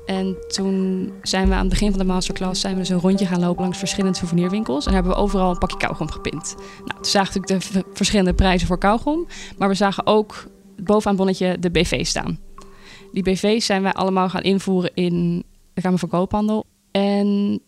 En 0.06 0.36
toen 0.48 1.10
zijn 1.22 1.48
we 1.48 1.54
aan 1.54 1.60
het 1.60 1.68
begin 1.68 1.90
van 1.90 1.98
de 1.98 2.04
masterclass 2.04 2.60
zijn 2.60 2.74
we 2.74 2.80
dus 2.80 2.88
een 2.88 3.00
rondje 3.00 3.26
gaan 3.26 3.40
lopen 3.40 3.62
langs 3.62 3.78
verschillende 3.78 4.18
souvenirwinkels. 4.18 4.86
En 4.86 4.92
hebben 4.94 5.12
we 5.12 5.18
overal 5.18 5.50
een 5.50 5.58
pakje 5.58 5.76
kauwgom 5.76 6.10
gepind. 6.10 6.54
Nou, 6.78 6.94
toen 6.94 7.04
zagen 7.04 7.32
we 7.32 7.38
natuurlijk 7.40 7.72
de 7.72 7.84
verschillende 7.92 8.34
prijzen 8.34 8.66
voor 8.66 8.78
kauwgom. 8.78 9.26
Maar 9.58 9.68
we 9.68 9.74
zagen 9.74 10.06
ook 10.06 10.46
bovenaan 10.76 11.16
het 11.16 11.16
bonnetje 11.16 11.58
de 11.58 11.70
BV 11.70 12.06
staan. 12.06 12.38
Die 13.12 13.22
BV's 13.22 13.66
zijn 13.66 13.82
wij 13.82 13.92
allemaal 13.92 14.28
gaan 14.28 14.42
invoeren 14.42 14.90
in 14.94 15.44
de 15.74 15.80
Kamer 15.80 15.98
van 15.98 16.08
Koophandel. 16.08 16.66
En 16.92 17.60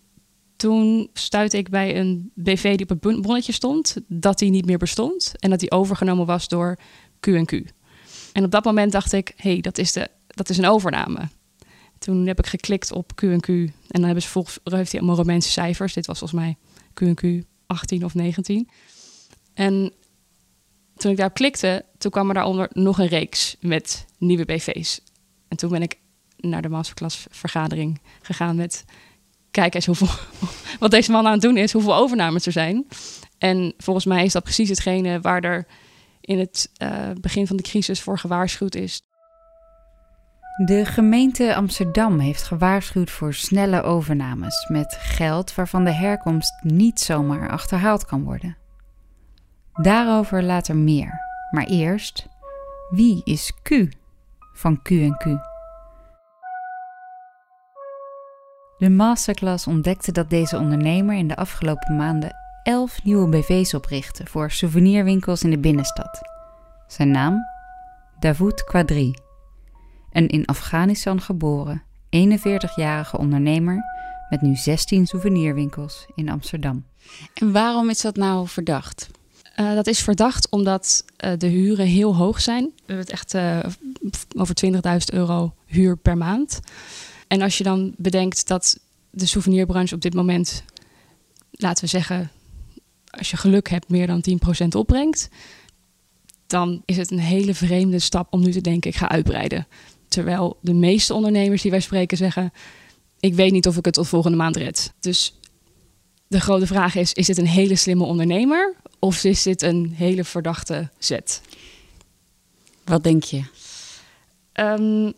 toen 0.56 1.10
stuitte 1.12 1.56
ik 1.56 1.68
bij 1.68 1.98
een 1.98 2.30
BV 2.34 2.76
die 2.76 2.88
op 2.88 3.02
het 3.02 3.22
bonnetje 3.22 3.52
stond, 3.52 3.96
dat 4.06 4.38
die 4.38 4.50
niet 4.50 4.66
meer 4.66 4.78
bestond. 4.78 5.32
En 5.38 5.50
dat 5.50 5.60
die 5.60 5.70
overgenomen 5.70 6.26
was 6.26 6.48
door 6.48 6.78
Q&Q. 7.20 7.52
En 8.32 8.44
op 8.44 8.50
dat 8.50 8.64
moment 8.64 8.92
dacht 8.92 9.12
ik, 9.12 9.32
hé, 9.36 9.50
hey, 9.50 9.60
dat, 9.60 9.78
is 9.78 9.92
de, 9.92 10.08
dat 10.26 10.48
is 10.48 10.58
een 10.58 10.66
overname. 10.66 11.28
Toen 11.98 12.26
heb 12.26 12.38
ik 12.38 12.46
geklikt 12.46 12.92
op 12.92 13.14
Q&Q 13.14 13.48
en 13.48 13.72
dan 13.88 14.02
hebben 14.02 14.22
ze 14.22 14.28
volgens 14.28 14.58
heeft 14.64 14.90
hij 14.90 15.00
allemaal 15.00 15.18
Romeinse 15.18 15.50
cijfers. 15.50 15.94
Dit 15.94 16.06
was 16.06 16.18
volgens 16.18 16.40
mij 16.40 16.56
Q&Q 16.94 17.44
18 17.66 18.04
of 18.04 18.14
19. 18.14 18.68
En 19.54 19.92
toen 20.96 21.10
ik 21.10 21.16
daarop 21.16 21.36
klikte, 21.36 21.84
toen 21.98 22.10
kwam 22.10 22.28
er 22.28 22.34
daaronder 22.34 22.68
nog 22.72 22.98
een 22.98 23.06
reeks 23.06 23.56
met 23.60 24.06
nieuwe 24.18 24.44
BV's. 24.44 25.00
En 25.48 25.56
toen 25.56 25.70
ben 25.70 25.82
ik 25.82 25.98
naar 26.36 26.62
de 26.62 26.68
masterclass 26.68 27.26
vergadering 27.30 28.00
gegaan 28.22 28.56
met... 28.56 28.84
kijk 29.54 29.74
eens 29.74 29.86
hoeveel, 29.86 30.08
wat 30.80 30.90
deze 30.90 31.10
man 31.10 31.26
aan 31.26 31.32
het 31.32 31.40
doen 31.40 31.56
is, 31.56 31.72
hoeveel 31.72 31.94
overnames 31.94 32.46
er 32.46 32.52
zijn. 32.52 32.86
En 33.38 33.74
volgens 33.76 34.04
mij 34.04 34.24
is 34.24 34.32
dat 34.32 34.42
precies 34.42 34.68
hetgene 34.68 35.20
waar 35.20 35.42
er 35.42 35.66
in 36.20 36.38
het 36.38 36.70
uh, 36.82 37.10
begin 37.20 37.46
van 37.46 37.56
de 37.56 37.62
crisis 37.62 38.00
voor 38.00 38.18
gewaarschuwd 38.18 38.74
is. 38.74 39.02
De 40.64 40.84
gemeente 40.84 41.54
Amsterdam 41.54 42.18
heeft 42.18 42.42
gewaarschuwd 42.42 43.10
voor 43.10 43.34
snelle 43.34 43.82
overnames 43.82 44.68
met 44.68 44.96
geld 45.00 45.54
waarvan 45.54 45.84
de 45.84 45.92
herkomst 45.92 46.52
niet 46.62 47.00
zomaar 47.00 47.50
achterhaald 47.50 48.04
kan 48.04 48.24
worden. 48.24 48.56
Daarover 49.72 50.42
later 50.42 50.76
meer. 50.76 51.20
Maar 51.50 51.66
eerst, 51.66 52.26
wie 52.90 53.20
is 53.24 53.52
Q 53.62 53.70
van 54.52 54.82
Q&Q? 54.82 55.53
De 58.78 58.90
masterclass 58.90 59.66
ontdekte 59.66 60.12
dat 60.12 60.30
deze 60.30 60.58
ondernemer 60.58 61.16
in 61.16 61.28
de 61.28 61.36
afgelopen 61.36 61.96
maanden 61.96 62.36
elf 62.62 63.04
nieuwe 63.04 63.28
BV's 63.28 63.74
oprichtte 63.74 64.26
voor 64.26 64.50
souvenirwinkels 64.50 65.42
in 65.42 65.50
de 65.50 65.58
binnenstad. 65.58 66.20
Zijn 66.86 67.10
naam? 67.10 67.46
Davoud 68.18 68.64
Quadri. 68.64 69.14
Een 70.12 70.28
in 70.28 70.46
Afghanistan 70.46 71.20
geboren, 71.20 71.82
41-jarige 72.16 73.18
ondernemer 73.18 73.82
met 74.28 74.40
nu 74.42 74.54
16 74.54 75.06
souvenirwinkels 75.06 76.06
in 76.14 76.28
Amsterdam. 76.28 76.84
En 77.34 77.52
waarom 77.52 77.90
is 77.90 78.00
dat 78.00 78.16
nou 78.16 78.48
verdacht? 78.48 79.08
Uh, 79.60 79.74
dat 79.74 79.86
is 79.86 80.00
verdacht 80.00 80.48
omdat 80.50 81.04
uh, 81.24 81.32
de 81.38 81.46
huren 81.46 81.86
heel 81.86 82.16
hoog 82.16 82.40
zijn. 82.40 82.64
We 82.64 82.82
hebben 82.86 83.04
het 83.04 83.10
echt 83.10 83.34
uh, 83.34 83.58
over 84.36 84.54
20.000 84.64 84.80
euro 85.12 85.54
huur 85.66 85.96
per 85.96 86.16
maand. 86.16 86.60
En 87.28 87.42
als 87.42 87.58
je 87.58 87.64
dan 87.64 87.94
bedenkt 87.96 88.48
dat 88.48 88.78
de 89.10 89.26
souvenirbranche 89.26 89.94
op 89.94 90.00
dit 90.00 90.14
moment, 90.14 90.64
laten 91.50 91.84
we 91.84 91.90
zeggen, 91.90 92.30
als 93.10 93.30
je 93.30 93.36
geluk 93.36 93.68
hebt, 93.68 93.88
meer 93.88 94.06
dan 94.06 94.24
10% 94.64 94.66
opbrengt, 94.68 95.28
dan 96.46 96.82
is 96.84 96.96
het 96.96 97.10
een 97.10 97.18
hele 97.18 97.54
vreemde 97.54 97.98
stap 97.98 98.26
om 98.32 98.40
nu 98.40 98.52
te 98.52 98.60
denken: 98.60 98.90
ik 98.90 98.96
ga 98.96 99.08
uitbreiden. 99.08 99.66
Terwijl 100.08 100.58
de 100.60 100.74
meeste 100.74 101.14
ondernemers 101.14 101.62
die 101.62 101.70
wij 101.70 101.80
spreken 101.80 102.16
zeggen: 102.16 102.52
ik 103.20 103.34
weet 103.34 103.52
niet 103.52 103.66
of 103.66 103.76
ik 103.76 103.84
het 103.84 103.94
tot 103.94 104.08
volgende 104.08 104.36
maand 104.36 104.56
red. 104.56 104.92
Dus 105.00 105.38
de 106.26 106.40
grote 106.40 106.66
vraag 106.66 106.94
is: 106.94 107.12
is 107.12 107.26
dit 107.26 107.38
een 107.38 107.46
hele 107.46 107.76
slimme 107.76 108.04
ondernemer 108.04 108.74
of 108.98 109.24
is 109.24 109.42
dit 109.42 109.62
een 109.62 109.92
hele 109.94 110.24
verdachte 110.24 110.90
zet? 110.98 111.40
Wat 112.84 113.02
denk 113.02 113.22
je? 113.22 113.42
Um, 114.54 115.12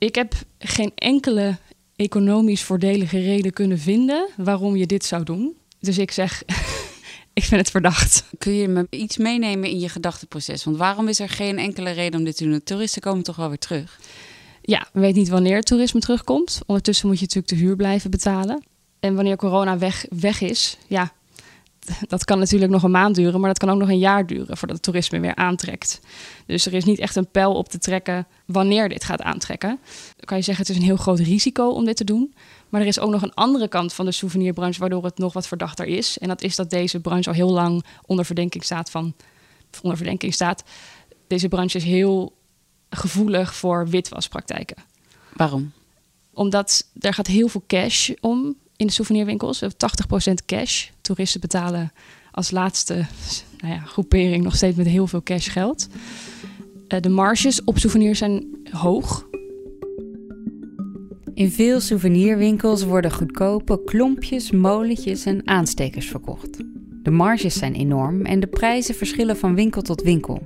ik 0.00 0.14
heb 0.14 0.34
geen 0.58 0.92
enkele 0.94 1.56
economisch 1.96 2.62
voordelige 2.62 3.18
reden 3.18 3.52
kunnen 3.52 3.78
vinden 3.78 4.28
waarom 4.36 4.76
je 4.76 4.86
dit 4.86 5.04
zou 5.04 5.24
doen. 5.24 5.56
Dus 5.80 5.98
ik 5.98 6.10
zeg, 6.10 6.42
ik 7.38 7.44
vind 7.44 7.60
het 7.60 7.70
verdacht. 7.70 8.24
Kun 8.38 8.52
je 8.52 8.68
me 8.68 8.86
iets 8.90 9.16
meenemen 9.16 9.68
in 9.68 9.78
je 9.78 9.88
gedachteproces? 9.88 10.64
Want 10.64 10.76
waarom 10.76 11.08
is 11.08 11.20
er 11.20 11.28
geen 11.28 11.58
enkele 11.58 11.90
reden 11.90 12.18
om 12.18 12.24
dit 12.24 12.36
te 12.36 12.44
doen? 12.44 12.62
Toeristen 12.62 13.02
komen 13.02 13.22
toch 13.22 13.36
wel 13.36 13.48
weer 13.48 13.58
terug? 13.58 14.00
Ja, 14.62 14.88
we 14.92 15.00
weten 15.00 15.18
niet 15.18 15.28
wanneer 15.28 15.56
het 15.56 15.66
toerisme 15.66 16.00
terugkomt. 16.00 16.60
Ondertussen 16.66 17.08
moet 17.08 17.18
je 17.18 17.24
natuurlijk 17.24 17.52
de 17.52 17.66
huur 17.66 17.76
blijven 17.76 18.10
betalen. 18.10 18.62
En 19.00 19.14
wanneer 19.14 19.36
corona 19.36 19.78
weg, 19.78 20.06
weg 20.10 20.40
is, 20.40 20.76
ja, 20.86 21.12
dat 22.06 22.24
kan 22.24 22.38
natuurlijk 22.38 22.72
nog 22.72 22.82
een 22.82 22.90
maand 22.90 23.14
duren, 23.14 23.40
maar 23.40 23.48
dat 23.48 23.58
kan 23.58 23.70
ook 23.70 23.78
nog 23.78 23.88
een 23.88 23.98
jaar 23.98 24.26
duren 24.26 24.56
voordat 24.56 24.76
het 24.76 24.82
toerisme 24.82 25.20
weer 25.20 25.34
aantrekt. 25.34 26.00
Dus 26.46 26.66
er 26.66 26.74
is 26.74 26.84
niet 26.84 26.98
echt 26.98 27.16
een 27.16 27.30
pijl 27.30 27.54
op 27.54 27.68
te 27.68 27.78
trekken 27.78 28.26
wanneer 28.46 28.88
dit 28.88 29.04
gaat 29.04 29.22
aantrekken. 29.22 29.78
Dan 30.16 30.24
kan 30.24 30.36
je 30.36 30.42
zeggen, 30.42 30.66
het 30.66 30.74
is 30.74 30.80
een 30.80 30.88
heel 30.88 30.96
groot 30.96 31.18
risico 31.18 31.68
om 31.68 31.84
dit 31.84 31.96
te 31.96 32.04
doen. 32.04 32.34
Maar 32.68 32.80
er 32.80 32.86
is 32.86 32.98
ook 32.98 33.10
nog 33.10 33.22
een 33.22 33.34
andere 33.34 33.68
kant 33.68 33.92
van 33.92 34.04
de 34.04 34.12
souvenirbranche 34.12 34.80
waardoor 34.80 35.04
het 35.04 35.18
nog 35.18 35.32
wat 35.32 35.46
verdachter 35.46 35.86
is. 35.86 36.18
En 36.18 36.28
dat 36.28 36.42
is 36.42 36.56
dat 36.56 36.70
deze 36.70 37.00
branche 37.00 37.28
al 37.28 37.34
heel 37.34 37.50
lang 37.50 37.84
onder 38.06 38.24
verdenking 38.24 38.64
staat 38.64 38.90
van. 38.90 39.14
Onder 39.82 39.96
verdenking 39.96 40.34
staat. 40.34 40.64
Deze 41.26 41.48
branche 41.48 41.76
is 41.76 41.84
heel 41.84 42.32
gevoelig 42.90 43.54
voor 43.54 43.88
witwaspraktijken. 43.88 44.76
Waarom? 45.32 45.72
Omdat 46.32 46.90
er 47.00 47.14
gaat 47.14 47.26
heel 47.26 47.48
veel 47.48 47.64
cash 47.66 48.10
om 48.20 48.56
in 48.80 48.86
de 48.86 48.92
souvenirwinkels. 48.92 49.62
80% 49.62 49.66
cash. 50.46 50.88
Toeristen 51.00 51.40
betalen 51.40 51.92
als 52.30 52.50
laatste 52.50 53.06
nou 53.60 53.74
ja, 53.74 53.80
groepering 53.80 54.44
nog 54.44 54.56
steeds 54.56 54.76
met 54.76 54.86
heel 54.86 55.06
veel 55.06 55.22
cash 55.22 55.52
geld. 55.52 55.88
Uh, 56.88 57.00
de 57.00 57.08
marges 57.08 57.64
op 57.64 57.78
souvenirs 57.78 58.18
zijn 58.18 58.44
hoog. 58.70 59.28
In 61.34 61.50
veel 61.50 61.80
souvenirwinkels 61.80 62.84
worden 62.84 63.12
goedkope 63.12 63.84
klompjes, 63.84 64.50
molentjes 64.50 65.24
en 65.24 65.46
aanstekers 65.46 66.08
verkocht. 66.08 66.58
De 67.02 67.10
marges 67.10 67.58
zijn 67.58 67.74
enorm 67.74 68.24
en 68.24 68.40
de 68.40 68.46
prijzen 68.46 68.94
verschillen 68.94 69.36
van 69.36 69.54
winkel 69.54 69.82
tot 69.82 70.02
winkel. 70.02 70.42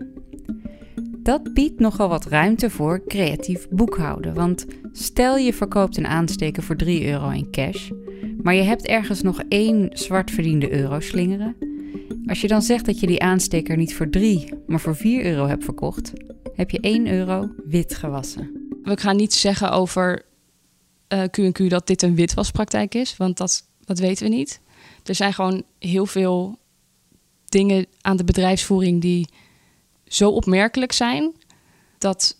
Dat 1.23 1.55
biedt 1.55 1.81
nogal 1.81 2.09
wat 2.09 2.27
ruimte 2.27 2.71
voor 2.71 3.03
creatief 3.07 3.69
boekhouden. 3.71 4.35
Want 4.35 4.67
stel 4.93 5.37
je 5.37 5.53
verkoopt 5.53 5.97
een 5.97 6.07
aansteker 6.07 6.63
voor 6.63 6.77
3 6.77 7.07
euro 7.07 7.31
in 7.31 7.51
cash, 7.51 7.91
maar 8.45 8.55
je 8.55 8.63
hebt 8.63 8.87
ergens 8.87 9.23
nog 9.23 9.43
één 9.49 9.89
zwart 9.93 10.31
verdiende 10.31 10.73
euro 10.73 11.01
slingeren. 11.01 11.57
Als 12.27 12.41
je 12.41 12.49
dan 12.49 12.63
zegt 12.63 12.87
dat 12.87 13.01
je 13.01 13.07
die 13.07 13.23
aansteker 13.23 13.77
niet 13.77 13.95
voor 13.95 14.11
3, 14.11 14.49
maar 14.67 14.81
voor 14.81 14.97
4 14.97 15.25
euro 15.25 15.47
hebt 15.47 15.65
verkocht, 15.65 16.13
heb 16.55 16.71
je 16.71 16.81
1 16.81 17.07
euro 17.07 17.49
wit 17.65 17.95
gewassen. 17.95 18.69
We 18.83 18.97
gaan 18.99 19.17
niet 19.17 19.35
zeggen 19.35 19.71
over 19.71 20.25
uh, 21.09 21.23
eh, 21.23 21.31
Q&Q 21.31 21.71
dat 21.71 21.87
dit 21.87 22.03
een 22.03 22.15
witwaspraktijk 22.15 22.95
is, 22.95 23.17
want 23.17 23.37
dat, 23.37 23.69
dat 23.85 23.99
weten 23.99 24.29
we 24.29 24.35
niet. 24.35 24.61
Er 25.05 25.15
zijn 25.15 25.33
gewoon 25.33 25.63
heel 25.79 26.07
veel 26.07 26.59
dingen 27.45 27.87
aan 28.01 28.17
de 28.17 28.25
bedrijfsvoering 28.25 29.01
die 29.01 29.29
zo 30.07 30.31
opmerkelijk 30.31 30.93
zijn 30.93 31.33
dat 31.99 32.37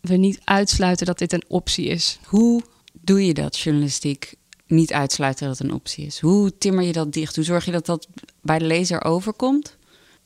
we 0.00 0.16
niet 0.16 0.40
uitsluiten 0.44 1.06
dat 1.06 1.18
dit 1.18 1.32
een 1.32 1.44
optie 1.48 1.86
is. 1.86 2.18
Hoe 2.24 2.62
doe 2.92 3.26
je 3.26 3.34
dat 3.34 3.58
journalistiek? 3.58 4.36
Niet 4.68 4.92
uitsluiten 4.92 5.48
dat 5.48 5.58
het 5.58 5.68
een 5.68 5.74
optie 5.74 6.06
is. 6.06 6.20
Hoe 6.20 6.58
timmer 6.58 6.84
je 6.84 6.92
dat 6.92 7.12
dicht? 7.12 7.36
Hoe 7.36 7.44
zorg 7.44 7.64
je 7.64 7.70
dat 7.70 7.86
dat 7.86 8.08
bij 8.42 8.58
de 8.58 8.64
lezer 8.64 9.04
overkomt? 9.04 9.76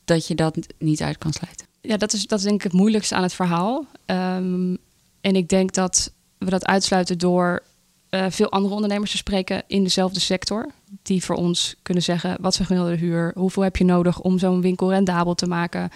Dat 0.05 0.27
je 0.27 0.35
dat 0.35 0.59
niet 0.79 1.03
uit 1.03 1.19
kan 1.19 1.33
sluiten? 1.33 1.67
Ja, 1.81 1.97
dat 1.97 2.13
is, 2.13 2.27
dat 2.27 2.39
is 2.39 2.45
denk 2.45 2.57
ik 2.57 2.63
het 2.63 2.73
moeilijkste 2.73 3.15
aan 3.15 3.23
het 3.23 3.35
verhaal. 3.35 3.87
Um, 4.07 4.79
en 5.21 5.37
ik 5.37 5.49
denk 5.49 5.73
dat 5.73 6.13
we 6.39 6.51
dat 6.51 6.67
uitsluiten 6.67 7.19
door 7.19 7.63
uh, 8.11 8.27
veel 8.29 8.51
andere 8.51 8.75
ondernemers 8.75 9.11
te 9.11 9.17
spreken 9.17 9.63
in 9.67 9.83
dezelfde 9.83 10.21
sector. 10.21 10.71
Die 11.03 11.25
voor 11.25 11.37
ons 11.37 11.77
kunnen 11.83 12.03
zeggen: 12.03 12.37
wat 12.41 12.53
is 12.53 12.59
een 12.59 12.67
gemiddelde 12.67 12.97
huur? 12.97 13.33
Hoeveel 13.35 13.63
heb 13.63 13.77
je 13.77 13.85
nodig 13.85 14.21
om 14.21 14.39
zo'n 14.39 14.61
winkel 14.61 14.91
rendabel 14.91 15.35
te 15.35 15.47
maken? 15.47 15.91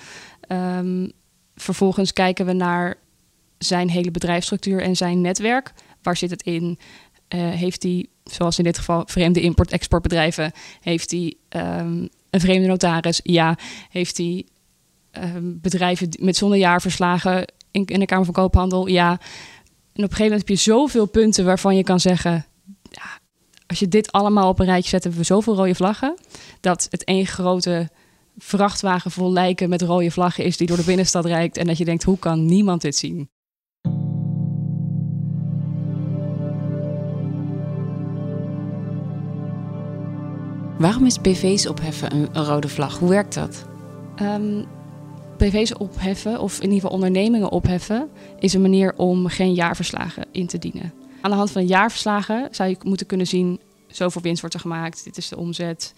Um, 0.49 1.13
vervolgens 1.55 2.13
kijken 2.13 2.47
we 2.47 2.53
naar 2.53 2.97
zijn 3.59 3.91
hele 3.91 4.11
bedrijfsstructuur 4.11 4.83
en 4.83 4.97
zijn 4.97 5.21
netwerk. 5.21 5.73
Waar 6.03 6.17
zit 6.17 6.31
het 6.31 6.43
in? 6.43 6.79
Uh, 7.35 7.51
heeft 7.51 7.83
hij, 7.83 8.07
zoals 8.31 8.59
in 8.59 8.65
dit 8.65 8.79
geval, 8.79 9.03
vreemde 9.07 9.41
import-exportbedrijven? 9.41 10.53
Heeft 10.81 11.11
hij 11.11 11.35
um, 11.49 12.09
een 12.31 12.41
vreemde 12.41 12.67
notaris? 12.67 13.21
Ja. 13.23 13.59
Heeft 13.91 14.17
hij 14.17 14.47
um, 15.13 15.59
bedrijven 15.61 16.09
met 16.21 16.37
zonder 16.37 16.59
jaarverslagen 16.59 17.53
in, 17.71 17.85
in 17.85 18.01
de 18.01 18.07
Kamer 18.07 18.25
van 18.25 18.35
Koophandel? 18.35 18.87
Ja. 18.87 19.11
En 19.11 20.05
op 20.05 20.11
een 20.11 20.17
gegeven 20.17 20.23
moment 20.23 20.49
heb 20.49 20.49
je 20.49 20.63
zoveel 20.63 21.07
punten 21.07 21.45
waarvan 21.45 21.77
je 21.77 21.83
kan 21.83 22.01
zeggen: 22.01 22.47
ja, 22.91 23.19
als 23.67 23.79
je 23.79 23.89
dit 23.89 24.13
allemaal 24.13 24.49
op 24.49 24.59
een 24.59 24.67
rijtje 24.67 24.89
zet, 24.89 25.03
hebben 25.03 25.21
we 25.21 25.27
zoveel 25.27 25.55
rode 25.55 25.75
vlaggen. 25.75 26.17
Dat 26.61 26.87
het 26.91 27.05
één 27.05 27.27
grote 27.27 27.91
vrachtwagen 28.39 29.11
vol 29.11 29.33
lijken 29.33 29.69
met 29.69 29.83
rode 29.83 30.11
vlaggen 30.11 30.45
is 30.45 30.57
die 30.57 30.67
door 30.67 30.77
de 30.77 30.85
binnenstad 30.85 31.25
rijdt. 31.25 31.57
En 31.57 31.67
dat 31.67 31.79
je 31.79 31.85
denkt, 31.85 32.03
hoe 32.03 32.19
kan 32.19 32.47
niemand 32.47 32.83
dit 32.83 32.97
zien? 32.97 33.29
Waarom 40.79 41.07
is 41.07 41.21
BV's 41.21 41.67
opheffen 41.67 42.15
een, 42.15 42.45
rode 42.45 42.69
vlag? 42.69 42.99
Hoe 42.99 43.09
werkt 43.09 43.35
dat? 43.35 43.65
Um, 44.23 44.65
BV's 45.39 45.75
opheffen, 45.79 46.41
of 46.41 46.57
in 46.57 46.63
ieder 46.63 46.75
geval 46.75 46.91
ondernemingen 46.91 47.51
opheffen, 47.51 48.11
is 48.39 48.55
een 48.55 48.61
manier 48.61 48.95
om 48.97 49.27
geen 49.27 49.55
jaarverslagen 49.55 50.27
in 50.33 50.47
te 50.47 50.59
dienen. 50.59 50.93
Aan 51.21 51.31
de 51.31 51.37
hand 51.37 51.51
van 51.51 51.67
jaarverslagen 51.67 52.49
zou 52.51 52.69
je 52.69 52.77
moeten 52.85 53.07
kunnen 53.07 53.27
zien: 53.27 53.61
zoveel 53.87 54.23
winst 54.23 54.41
wordt 54.41 54.55
er 54.55 54.61
gemaakt, 54.61 55.05
dit 55.05 55.17
is 55.17 55.29
de 55.29 55.37
omzet, 55.37 55.95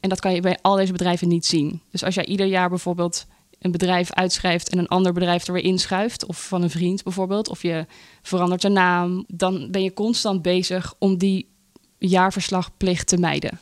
en 0.00 0.08
dat 0.08 0.20
kan 0.20 0.34
je 0.34 0.40
bij 0.40 0.58
al 0.62 0.76
deze 0.76 0.92
bedrijven 0.92 1.28
niet 1.28 1.46
zien. 1.46 1.80
Dus 1.90 2.04
als 2.04 2.14
jij 2.14 2.24
ieder 2.24 2.46
jaar 2.46 2.68
bijvoorbeeld 2.68 3.26
een 3.58 3.72
bedrijf 3.72 4.12
uitschrijft 4.12 4.68
en 4.68 4.78
een 4.78 4.88
ander 4.88 5.12
bedrijf 5.12 5.46
er 5.46 5.52
weer 5.52 5.64
inschuift, 5.64 6.26
of 6.26 6.46
van 6.46 6.62
een 6.62 6.70
vriend 6.70 7.02
bijvoorbeeld, 7.02 7.48
of 7.48 7.62
je 7.62 7.86
verandert 8.22 8.62
de 8.62 8.68
naam, 8.68 9.24
dan 9.28 9.70
ben 9.70 9.82
je 9.82 9.92
constant 9.92 10.42
bezig 10.42 10.94
om 10.98 11.18
die 11.18 11.48
jaarverslagplicht 11.98 13.06
te 13.06 13.18
mijden. 13.18 13.58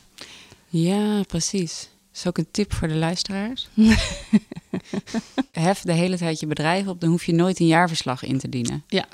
Ja, 0.69 1.23
precies. 1.23 1.79
Dat 1.81 2.17
is 2.17 2.27
ook 2.27 2.37
een 2.37 2.51
tip 2.51 2.73
voor 2.73 2.87
de 2.87 2.95
luisteraars. 2.95 3.67
Hef 5.51 5.81
de 5.81 5.93
hele 5.93 6.17
tijd 6.17 6.39
je 6.39 6.47
bedrijf 6.47 6.87
op, 6.87 7.01
dan 7.01 7.09
hoef 7.09 7.23
je 7.23 7.33
nooit 7.33 7.59
een 7.59 7.67
jaarverslag 7.67 8.23
in 8.23 8.37
te 8.37 8.49
dienen. 8.49 8.83
Ja. 8.87 9.05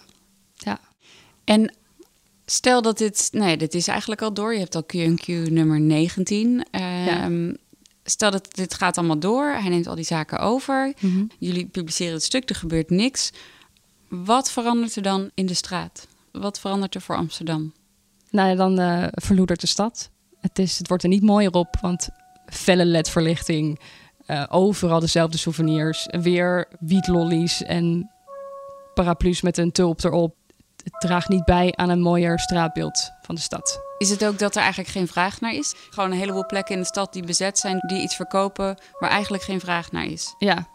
ja. 0.54 0.80
En 1.44 1.74
Stel 2.46 2.82
dat 2.82 2.98
dit, 2.98 3.30
nee, 3.32 3.58
dit 3.58 3.74
is 3.74 3.88
eigenlijk 3.88 4.22
al 4.22 4.34
door. 4.34 4.54
Je 4.54 4.60
hebt 4.60 4.76
al 4.76 4.86
Q&Q 4.86 5.28
nummer 5.28 5.80
19. 5.80 6.66
Ehm, 6.72 7.54
stel 8.04 8.32
dat 8.32 8.56
dit 8.56 8.74
gaat 8.74 8.98
allemaal 8.98 9.20
door. 9.20 9.46
Hij 9.46 9.70
neemt 9.70 9.88
al 9.88 9.96
die 9.96 10.06
zaken 10.06 10.40
over. 10.40 10.94
Mhm. 11.00 11.26
Jullie 11.40 11.66
publiceren 11.66 12.14
het 12.14 12.24
stuk, 12.24 12.50
er 12.50 12.56
gebeurt 12.56 12.90
niks. 12.90 13.32
Wat 14.08 14.52
verandert 14.52 14.96
er 14.96 15.02
dan 15.02 15.30
in 15.34 15.46
de 15.46 15.54
straat? 15.54 16.08
Wat 16.32 16.60
verandert 16.60 16.96
er 16.96 17.02
voor 17.02 17.16
Amsterdam? 17.16 17.74
Nou 18.30 18.50
ja, 18.50 18.56
dan 18.56 18.80
uh, 18.80 19.08
verloedert 19.12 19.62
de 19.62 19.68
stad. 19.68 20.10
Het, 20.46 20.60
is, 20.60 20.78
het 20.78 20.88
wordt 20.88 21.04
er 21.04 21.10
niet 21.10 21.24
mooier 21.24 21.52
op, 21.52 21.78
want 21.82 22.10
felle 22.46 22.86
ledverlichting, 22.86 23.80
Uh, 24.28 24.44
overal 24.50 25.00
dezelfde 25.00 25.38
souvenirs. 25.38 26.08
Weer 26.22 26.68
wietlollies 26.80 27.64
en 27.64 28.12
paraplu's 28.94 29.42
met 29.42 29.58
een 29.58 29.72
tulp 29.72 30.04
erop. 30.04 30.36
Het 30.84 30.94
draagt 31.00 31.30
niet 31.30 31.46
bij 31.46 31.74
aan 31.76 31.90
een 31.90 32.02
mooier 32.02 32.40
straatbeeld 32.40 33.12
van 33.22 33.36
de 33.36 33.42
stad. 33.42 33.80
Is 33.98 34.10
het 34.10 34.26
ook 34.26 34.40
dat 34.40 34.56
er 34.56 34.62
eigenlijk 34.62 34.92
geen 34.92 35.08
vraag 35.08 35.42
naar 35.42 35.54
is? 35.54 35.74
Gewoon 35.90 36.12
een 36.12 36.18
heleboel 36.18 36.46
plekken 36.46 36.76
in 36.76 36.82
de 36.82 36.88
stad 36.88 37.14
die 37.14 37.26
bezet 37.26 37.60
zijn, 37.60 37.80
die 37.88 38.02
iets 38.02 38.16
verkopen 38.16 38.78
waar 39.00 39.10
eigenlijk 39.10 39.44
geen 39.44 39.60
vraag 39.60 39.92
naar 39.92 40.06
is. 40.06 40.36
Ja, 40.38 40.68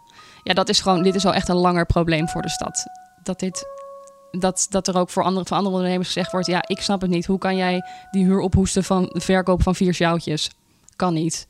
ja 0.42 0.54
dat 0.54 0.68
is 0.68 0.80
gewoon, 0.80 1.02
dit 1.02 1.14
is 1.14 1.26
al 1.26 1.34
echt 1.34 1.48
een 1.48 1.56
langer 1.56 1.86
probleem 1.86 2.28
voor 2.28 2.42
de 2.42 2.50
stad. 2.50 2.84
Dat, 3.22 3.38
dit, 3.38 3.66
dat, 4.30 4.66
dat 4.70 4.88
er 4.88 4.96
ook 4.98 5.10
voor 5.10 5.22
andere, 5.22 5.46
voor 5.46 5.56
andere 5.56 5.74
ondernemers 5.74 6.08
gezegd 6.08 6.32
wordt: 6.32 6.46
ja, 6.46 6.62
ik 6.66 6.80
snap 6.80 7.00
het 7.00 7.10
niet. 7.10 7.26
Hoe 7.26 7.38
kan 7.38 7.56
jij 7.56 7.82
die 8.10 8.24
huur 8.24 8.40
ophoesten 8.40 8.84
van 8.84 9.10
de 9.12 9.20
verkoop 9.20 9.62
van 9.62 9.74
vier 9.74 9.94
sjouwtjes? 9.94 10.50
Kan 10.96 11.14
niet. 11.14 11.48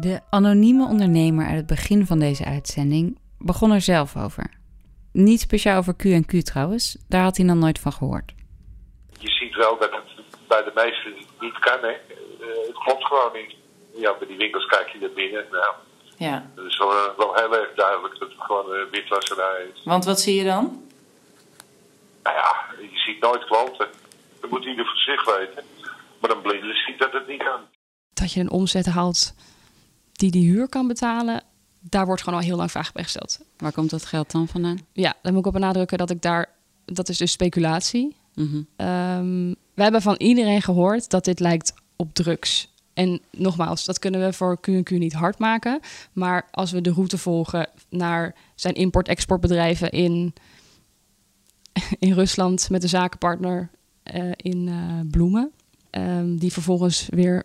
De 0.00 0.20
anonieme 0.30 0.86
ondernemer 0.86 1.46
uit 1.46 1.56
het 1.56 1.66
begin 1.66 2.06
van 2.06 2.18
deze 2.18 2.44
uitzending 2.44 3.18
begon 3.38 3.72
er 3.72 3.80
zelf 3.80 4.16
over. 4.16 4.50
Niet 5.12 5.40
speciaal 5.40 5.78
over 5.78 5.96
Q&Q 5.96 6.42
trouwens, 6.42 6.96
daar 7.08 7.22
had 7.22 7.36
hij 7.36 7.46
nog 7.46 7.56
nooit 7.56 7.78
van 7.78 7.92
gehoord. 7.92 8.32
Je 9.18 9.30
ziet 9.30 9.54
wel 9.54 9.78
dat 9.78 9.90
het 9.90 10.48
bij 10.48 10.62
de 10.64 10.72
meesten 10.74 11.12
niet 11.40 11.58
kan, 11.58 11.78
hè. 11.80 11.88
Uh, 11.88 12.66
het 12.66 12.78
klopt 12.84 13.04
gewoon 13.04 13.32
niet. 13.32 13.54
Ja, 13.94 14.14
bij 14.18 14.26
die 14.28 14.36
winkels 14.36 14.66
kijk 14.66 14.88
je 14.88 14.98
er 14.98 15.12
binnen. 15.12 15.44
Nou, 15.50 15.74
ja. 16.16 16.50
Het 16.54 16.64
is 16.64 16.78
wel, 16.78 16.92
uh, 16.92 17.16
wel 17.16 17.34
heel 17.34 17.56
erg 17.56 17.74
duidelijk 17.74 18.18
dat 18.18 18.28
het 18.28 18.40
gewoon 18.40 18.72
een 18.72 18.88
witwasserij 18.90 19.70
is. 19.74 19.84
Want 19.84 20.04
wat 20.04 20.20
zie 20.20 20.34
je 20.34 20.44
dan? 20.44 20.85
Nou 22.26 22.38
ja, 22.38 22.50
je 22.80 22.98
ziet 22.98 23.20
nooit 23.20 23.44
klanten. 23.44 23.88
Dat 24.40 24.50
moet 24.50 24.64
ieder 24.64 24.84
voor 24.84 24.96
zich 24.96 25.24
weten. 25.24 25.64
Maar 26.20 26.30
een 26.30 26.42
blinde 26.42 26.74
ziet 26.74 26.98
dat 26.98 27.12
het 27.12 27.26
niet 27.28 27.42
kan. 27.42 27.60
Dat 28.12 28.32
je 28.32 28.40
een 28.40 28.50
omzet 28.50 28.86
haalt 28.86 29.34
die 30.12 30.30
die 30.30 30.50
huur 30.50 30.68
kan 30.68 30.86
betalen, 30.86 31.42
daar 31.80 32.06
wordt 32.06 32.22
gewoon 32.22 32.38
al 32.38 32.44
heel 32.44 32.56
lang 32.56 32.70
vraag 32.70 32.92
bij 32.92 33.02
gesteld. 33.02 33.38
Waar 33.56 33.72
komt 33.72 33.90
dat 33.90 34.04
geld 34.04 34.30
dan 34.30 34.48
vandaan? 34.48 34.78
Ja, 34.92 35.14
dan 35.22 35.32
moet 35.32 35.40
ik 35.40 35.46
op 35.46 35.52
benadrukken 35.52 35.98
dat 35.98 36.10
ik 36.10 36.22
daar, 36.22 36.48
dat 36.84 37.08
is 37.08 37.18
dus 37.18 37.32
speculatie. 37.32 38.16
Mm 38.34 38.66
we 39.74 39.82
hebben 39.82 40.02
van 40.02 40.14
iedereen 40.18 40.62
gehoord 40.62 41.10
dat 41.10 41.24
dit 41.24 41.40
lijkt 41.40 41.74
op 41.96 42.14
drugs. 42.14 42.72
En 42.94 43.20
nogmaals, 43.30 43.84
dat 43.84 43.98
kunnen 43.98 44.20
we 44.20 44.32
voor 44.32 44.60
Q&Q 44.60 44.90
niet 44.90 45.12
hard 45.12 45.38
maken. 45.38 45.80
Maar 46.12 46.48
als 46.50 46.70
we 46.70 46.80
de 46.80 46.92
route 46.92 47.18
volgen 47.18 47.68
naar 47.88 48.34
zijn 48.54 48.74
import-exportbedrijven 48.74 49.90
in, 49.90 50.34
in 51.98 52.12
Rusland 52.12 52.70
met 52.70 52.82
een 52.82 52.88
zakenpartner 52.88 53.70
uh, 54.16 54.30
in 54.36 54.66
uh, 54.66 55.00
Bloemen. 55.10 55.50
Um, 55.90 56.38
die 56.38 56.52
vervolgens 56.52 57.06
weer 57.10 57.42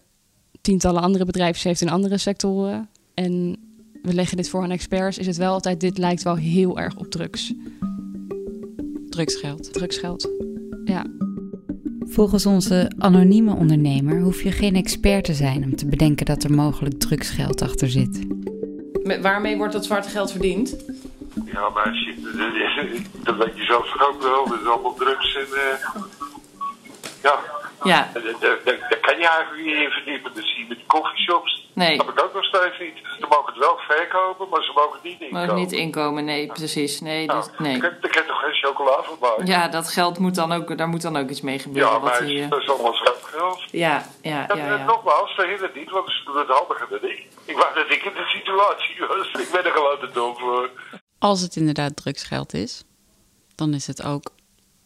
tientallen 0.62 1.02
andere 1.02 1.26
bedrijven 1.26 1.68
heeft 1.68 1.82
in 1.82 1.90
andere 1.90 2.18
sectoren. 2.18 2.90
En 3.14 3.56
we 4.02 4.14
leggen 4.14 4.38
dit 4.38 4.50
voor 4.50 4.64
aan 4.64 4.72
experts. 4.72 5.18
Is 5.18 5.28
het 5.28 5.38
wel 5.38 5.54
altijd, 5.54 5.80
dit 5.80 5.98
lijkt 5.98 6.24
wel 6.24 6.36
heel 6.36 6.80
erg 6.80 6.98
op 6.98 7.06
drugs. 7.06 7.54
Drugsgeld. 9.10 9.74
Drugsgeld, 9.74 10.30
ja. 10.86 11.06
Volgens 12.00 12.46
onze 12.46 12.92
anonieme 12.98 13.56
ondernemer 13.56 14.22
hoef 14.22 14.44
je 14.44 14.52
geen 14.52 14.76
expert 14.76 15.24
te 15.24 15.34
zijn 15.34 15.64
om 15.64 15.76
te 15.76 15.86
bedenken 15.86 16.26
dat 16.26 16.44
er 16.44 16.54
mogelijk 16.54 17.00
drugsgeld 17.00 17.62
achter 17.62 17.90
zit. 17.90 18.20
Met, 19.04 19.22
waarmee 19.22 19.58
wordt 19.58 19.74
dat 19.74 19.86
zwarte 19.86 20.10
geld 20.10 20.32
verdiend? 20.32 20.76
Ja, 21.46 21.70
maar 21.70 21.86
dat 23.24 23.36
weet 23.36 23.58
je 23.58 23.64
zelf 23.64 24.02
ook 24.02 24.22
wel. 24.22 24.48
Dat 24.48 24.60
is 24.60 24.68
allemaal 24.68 24.94
drugs 24.94 25.36
en. 25.36 25.48
Uh, 25.52 26.02
ja. 27.24 27.40
Ja. 27.84 28.10
Daar 28.14 29.00
kan 29.02 29.18
je 29.18 29.28
eigenlijk 29.28 29.66
niet 29.66 29.76
in 29.76 29.90
verdiepen. 29.90 30.34
Dat 30.34 30.44
zie 30.44 30.60
je 30.60 30.66
met 30.68 30.78
die 30.78 30.88
coffeeshops. 30.88 31.70
Nee. 31.74 31.98
Dat 31.98 32.06
heb 32.06 32.18
ik 32.18 32.24
ook 32.24 32.34
nog 32.34 32.44
steeds 32.46 32.80
niet. 32.80 32.98
Ze 33.20 33.26
mogen 33.30 33.54
het 33.54 33.58
wel 33.58 33.78
verkopen, 33.78 34.50
maar 34.50 34.64
ze 34.64 34.72
mogen 34.76 34.94
het 34.94 35.04
niet 35.04 35.22
inkomen. 35.22 35.42
Mogen 35.42 35.56
niet 35.56 35.72
inkomen, 35.72 36.26
nee, 36.26 36.48
precies. 36.48 37.00
Nee, 37.00 37.26
nou, 37.26 37.40
dus, 37.40 37.50
nee. 37.58 37.80
Daar 37.80 37.98
kan 38.00 38.26
toch 38.26 38.40
geen 38.40 38.54
chocola 38.54 39.04
maken? 39.22 39.46
Ja, 39.46 39.68
dat 39.68 39.90
geld 39.90 40.20
moet 40.20 40.36
dan 40.36 40.52
ook, 40.52 40.78
daar 40.78 40.88
moet 40.88 41.02
dan 41.02 41.18
ook 41.18 41.30
iets 41.30 41.42
mee 41.42 41.60
gebeuren. 41.60 41.92
Ja, 41.92 42.00
maar 42.00 42.20
wat 42.20 42.28
die, 42.28 42.48
dat 42.48 42.62
is 42.62 42.70
allemaal 42.70 42.94
geld. 42.94 43.22
Ja, 43.72 44.04
ja, 44.22 44.46
ja. 44.48 44.56
ja, 44.56 44.78
En 44.78 44.86
nogmaals, 44.86 45.32
verhindert 45.32 45.76
niet, 45.76 45.90
want 45.90 46.10
ze 46.10 46.24
doen 46.26 46.38
het 46.38 46.48
handiger 46.48 46.88
dan 46.90 47.10
ik. 47.10 47.28
Ik 47.46 47.58
wou 47.58 47.74
dat 47.74 47.92
ik 47.92 48.04
in 48.04 48.14
de 48.14 48.26
situatie 48.26 49.08
was. 49.08 49.42
Ik 49.42 49.52
ben 49.52 49.66
er 49.66 49.72
gewoon 49.72 50.00
te 50.00 50.10
dom 50.14 50.38
voor. 50.38 50.70
Als 51.22 51.42
het 51.42 51.56
inderdaad 51.56 51.96
drugsgeld 51.96 52.54
is, 52.54 52.84
dan 53.56 53.74
is 53.74 53.88
het 53.88 54.02
ook 54.02 54.34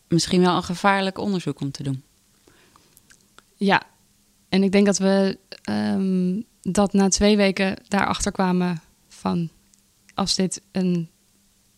misschien 0.07 0.41
wel 0.41 0.55
een 0.55 0.63
gevaarlijk 0.63 1.17
onderzoek 1.17 1.59
om 1.59 1.71
te 1.71 1.83
doen. 1.83 2.03
Ja, 3.55 3.83
en 4.49 4.63
ik 4.63 4.71
denk 4.71 4.85
dat 4.85 4.97
we 4.97 5.37
um, 5.69 6.45
dat 6.61 6.93
na 6.93 7.07
twee 7.07 7.37
weken 7.37 7.77
daarachter 7.87 8.31
kwamen 8.31 8.81
van 9.07 9.49
als 10.13 10.35
dit 10.35 10.61
een 10.71 11.09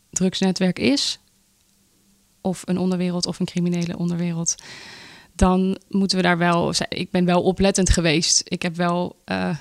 drugsnetwerk 0.09 0.79
is, 0.79 1.19
of 2.41 2.61
een 2.65 2.77
onderwereld 2.77 3.25
of 3.25 3.39
een 3.39 3.45
criminele 3.45 3.97
onderwereld, 3.97 4.55
dan 5.33 5.79
moeten 5.89 6.17
we 6.17 6.23
daar 6.23 6.37
wel. 6.37 6.73
Ik 6.89 7.11
ben 7.11 7.25
wel 7.25 7.43
oplettend 7.43 7.89
geweest. 7.89 8.41
Ik 8.43 8.61
heb 8.61 8.75
wel 8.75 9.21
uh, 9.25 9.57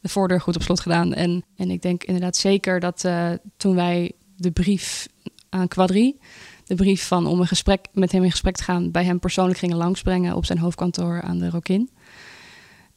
de 0.00 0.08
voordeur 0.08 0.40
goed 0.40 0.56
op 0.56 0.62
slot 0.62 0.80
gedaan. 0.80 1.14
En, 1.14 1.44
en 1.56 1.70
ik 1.70 1.82
denk 1.82 2.04
inderdaad 2.04 2.36
zeker 2.36 2.80
dat 2.80 3.04
uh, 3.04 3.30
toen 3.56 3.74
wij 3.74 4.12
de 4.36 4.50
brief 4.50 5.08
aan 5.48 5.68
Quadri, 5.68 6.18
de 6.64 6.74
brief 6.74 7.06
van 7.06 7.26
om 7.26 7.40
een 7.40 7.46
gesprek 7.46 7.86
met 7.92 8.12
hem 8.12 8.24
in 8.24 8.30
gesprek 8.30 8.56
te 8.56 8.62
gaan, 8.62 8.90
bij 8.90 9.04
hem 9.04 9.18
persoonlijk 9.18 9.58
gingen 9.58 9.76
langsbrengen 9.76 10.36
op 10.36 10.44
zijn 10.44 10.58
hoofdkantoor 10.58 11.22
aan 11.22 11.38
de 11.38 11.50
Rokin. 11.50 11.90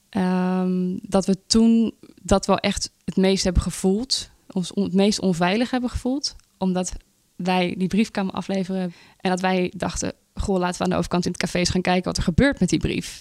Um, 0.09 0.99
dat 1.01 1.25
we 1.25 1.37
toen 1.47 1.93
dat 2.21 2.45
wel 2.45 2.57
echt 2.57 2.91
het 3.05 3.15
meest 3.15 3.43
hebben 3.43 3.61
gevoeld, 3.61 4.29
ons 4.51 4.71
het 4.73 4.93
meest 4.93 5.19
onveilig 5.19 5.71
hebben 5.71 5.89
gevoeld, 5.89 6.35
omdat 6.57 6.93
wij 7.35 7.75
die 7.77 7.87
brief 7.87 8.11
kwamen 8.11 8.33
afleveren 8.33 8.93
en 9.17 9.29
dat 9.29 9.39
wij 9.39 9.73
dachten, 9.75 10.13
goh, 10.33 10.59
laten 10.59 10.77
we 10.77 10.83
aan 10.83 10.89
de 10.89 10.95
overkant 10.95 11.25
in 11.25 11.31
het 11.31 11.39
café 11.39 11.57
eens 11.57 11.69
gaan 11.69 11.81
kijken 11.81 12.03
wat 12.03 12.17
er 12.17 12.23
gebeurt 12.23 12.59
met 12.59 12.69
die 12.69 12.79
brief. 12.79 13.19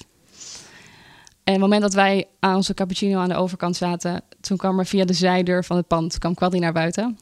En 1.45 1.55
op 1.55 1.61
het 1.61 1.71
moment 1.71 1.83
dat 1.83 1.95
wij 1.95 2.27
aan 2.41 2.57
onze 2.57 2.75
cappuccino 2.75 3.19
aan 3.19 3.29
de 3.29 3.35
overkant 3.35 3.77
zaten, 3.77 4.23
toen 4.41 4.57
kwam 4.57 4.79
er 4.79 4.87
via 4.87 5.05
de 5.05 5.13
zijdeur 5.13 5.65
van 5.65 5.77
het 5.77 5.87
pand, 5.87 6.19
kwam 6.19 6.35
Quadri 6.35 6.59
naar 6.59 6.73
buiten. 6.73 7.19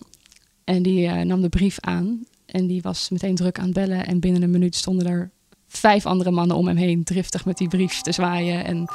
En 0.65 0.83
die 0.83 1.07
uh, 1.07 1.21
nam 1.21 1.41
de 1.41 1.49
brief 1.49 1.81
aan 1.81 2.25
en 2.47 2.67
die 2.67 2.83
was 2.83 3.11
meteen 3.11 3.35
druk 3.35 3.59
aan 3.59 3.65
het 3.65 3.75
bellen. 3.75 4.07
En 4.07 4.21
binnen 4.21 4.43
een 4.43 4.51
minuut 4.51 4.75
stonden 4.75 5.07
er 5.07 5.31
vijf 5.69 6.07
andere 6.07 6.31
mannen 6.31 6.57
om 6.57 6.67
hem 6.67 6.77
heen, 6.77 7.05
driftig 7.05 7.45
met 7.45 7.57
die 7.57 7.69
brief 7.69 8.01
te 8.01 8.13
zwaaien. 8.13 8.65
En 8.65 8.89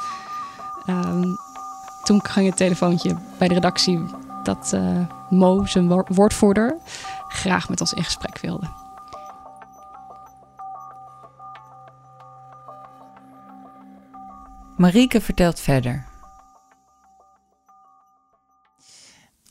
um, 0.86 1.36
toen 2.02 2.24
ging 2.24 2.46
het 2.46 2.56
telefoontje 2.56 3.16
bij 3.38 3.48
de 3.48 3.54
redactie 3.54 4.00
dat 4.42 4.72
uh, 4.74 5.10
Mo, 5.30 5.66
zijn 5.66 5.88
woordvoerder, 5.88 6.76
graag 7.28 7.68
met 7.68 7.80
ons 7.80 7.92
in 7.92 8.04
gesprek 8.04 8.38
wilde. 8.38 8.66
Marieke 14.76 15.20
vertelt 15.20 15.60
verder. 15.60 16.09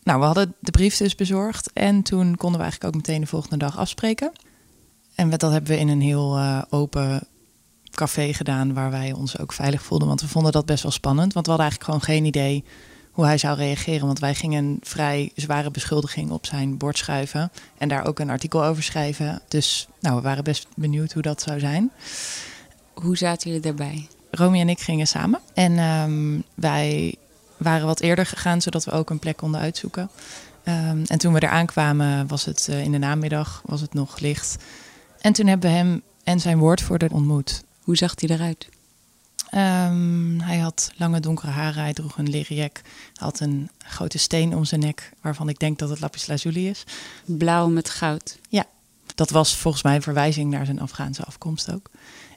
Nou, 0.04 0.20
we 0.20 0.26
hadden 0.26 0.56
de 0.60 0.72
brief 0.72 0.98
dus 0.98 1.16
bezorgd 1.16 1.74
en 1.74 2.02
toen 2.02 2.36
konden 2.36 2.60
we 2.60 2.66
eigenlijk 2.66 2.96
ook 2.96 3.02
meteen 3.02 3.22
de 3.22 3.28
volgende 3.28 3.58
dag 3.58 3.78
afspreken. 3.78 4.32
En 5.16 5.30
dat 5.30 5.52
hebben 5.52 5.72
we 5.72 5.80
in 5.80 5.88
een 5.88 6.02
heel 6.02 6.38
uh, 6.38 6.62
open 6.70 7.28
café 7.92 8.34
gedaan 8.34 8.74
waar 8.74 8.92
wij 8.92 9.12
ons 9.12 9.38
ook 9.40 9.54
veilig 9.54 9.82
voelden. 9.84 10.08
Want 10.08 10.22
we 10.22 10.28
vonden 10.28 10.52
dat 10.52 10.66
best 10.66 10.84
wel 10.84 10.92
spannend. 10.92 11.34
Want 11.34 11.46
we 11.46 11.52
hadden 11.52 11.70
eigenlijk 11.70 11.84
gewoon 11.84 12.16
geen 12.16 12.26
idee 12.26 12.64
hoe 13.12 13.26
hij 13.26 13.38
zou 13.38 13.58
reageren. 13.58 14.06
Want 14.06 14.20
wij 14.20 14.36
gingen 14.36 14.66
een 14.66 14.80
vrij 14.82 15.32
zware 15.36 15.72
beschuldiging 15.72 16.32
op 16.32 16.46
zijn 16.46 16.78
bord 16.78 16.98
schuiven. 16.98 17.52
En 17.78 17.90
daar 17.90 18.08
ook 18.08 18.20
een 18.20 18.30
artikel 18.30 18.64
over 18.66 18.84
schrijven. 18.84 19.42
Dus 19.48 19.88
nou, 20.00 20.16
we 20.16 20.22
waren 20.22 20.44
best 20.44 20.68
benieuwd 20.76 21.14
hoe 21.14 21.22
dat 21.22 21.42
zou 21.42 21.60
zijn. 21.60 21.92
Hoe 22.94 23.18
zaten 23.18 23.48
jullie 23.50 23.66
daarbij? 23.66 24.08
Romy 24.32 24.60
en 24.60 24.70
ik 24.70 24.80
gingen 24.80 25.08
samen. 25.08 25.40
En 25.54 25.80
um, 25.80 26.44
wij 26.54 27.16
waren 27.60 27.86
wat 27.86 28.00
eerder 28.00 28.26
gegaan, 28.26 28.62
zodat 28.62 28.86
we 28.86 28.92
ook 28.92 29.10
een 29.10 29.20
plek 29.20 29.38
konden 29.38 29.62
uitzoeken. 29.62 30.10
Um, 30.64 31.04
en 31.06 31.18
toen 31.18 31.34
we 31.34 31.40
er 31.40 31.50
aankwamen, 31.50 32.28
was 32.28 32.46
het 32.46 32.68
uh, 32.70 32.84
in 32.84 32.92
de 32.92 32.98
namiddag, 32.98 33.62
was 33.66 33.82
het 33.82 33.94
nog 33.94 34.20
licht. 34.20 34.58
En 35.22 35.34
toen 35.34 35.48
hebben 35.48 35.70
we 35.70 35.76
hem 35.76 36.02
en 36.24 36.40
zijn 36.40 36.58
woordvoerder 36.58 37.12
ontmoet. 37.12 37.64
Hoe 37.84 37.98
zag 37.98 38.14
hij 38.16 38.30
eruit? 38.30 38.70
Um, 39.54 40.42
hij 40.42 40.58
had 40.58 40.92
lange 40.96 41.20
donkere 41.20 41.52
haren, 41.52 41.84
hij 41.84 41.94
droeg 41.94 42.18
een 42.18 42.30
leren 42.30 42.56
jack. 42.56 42.82
Had 43.14 43.40
een 43.40 43.70
grote 43.78 44.18
steen 44.18 44.56
om 44.56 44.66
zijn 44.66 44.82
nek, 44.82 45.12
waarvan 45.22 45.50
ik 45.50 45.60
denk 45.60 45.80
dat 45.80 45.90
het 45.90 46.00
lapis 46.00 46.28
lazuli 46.28 46.70
is. 46.70 46.84
Blauw 47.26 47.68
met 47.68 47.90
goud. 47.90 48.38
Ja, 48.50 48.66
dat 49.16 49.30
was 49.30 49.56
volgens 49.56 49.84
mij 49.84 49.96
een 49.96 50.02
verwijzing 50.02 50.52
naar 50.52 50.66
zijn 50.66 50.82
Afghaanse 50.82 51.24
afkomst 51.24 51.74
ook. 51.74 51.90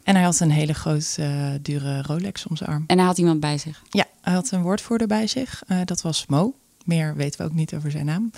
En 0.03 0.15
hij 0.15 0.25
had 0.25 0.41
een 0.41 0.51
hele 0.51 0.75
grote, 0.75 1.23
uh, 1.23 1.47
dure 1.63 2.03
Rolex 2.03 2.47
om 2.47 2.57
zijn 2.57 2.71
arm. 2.71 2.85
En 2.87 2.99
hij 2.99 3.07
had 3.07 3.19
iemand 3.19 3.41
bij 3.41 3.59
zich? 3.59 3.83
Ja, 3.91 4.07
hij 4.21 4.33
had 4.33 4.51
een 4.51 4.63
woordvoerder 4.63 5.07
bij 5.07 5.27
zich. 5.27 5.63
Uh, 5.69 5.81
dat 5.85 6.03
was 6.03 6.27
Mo. 6.27 6.55
Meer 6.85 7.17
weten 7.17 7.41
we 7.41 7.47
ook 7.47 7.55
niet 7.55 7.75
over 7.75 7.91
zijn 7.91 8.07
naam. 8.07 8.31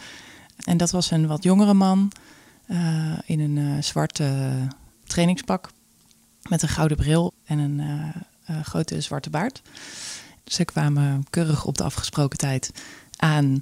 En 0.65 0.77
dat 0.77 0.91
was 0.91 1.11
een 1.11 1.27
wat 1.27 1.43
jongere 1.43 1.75
man 1.75 2.13
uh, 2.67 3.19
in 3.25 3.41
een 3.41 3.85
zwarte 3.85 4.53
trainingspak. 5.05 5.71
Met 6.49 6.63
een 6.63 6.69
gouden 6.69 6.97
bril 6.97 7.33
en 7.45 7.59
een 7.59 8.13
grote 8.65 9.01
zwarte 9.01 9.31
baard. 9.31 9.63
Ze 10.45 10.65
kwamen 10.65 11.25
keurig 11.31 11.65
op 11.65 11.79
de 11.79 11.85
afgesproken 11.85 12.39
tijd 12.39 12.71
aan. 13.17 13.61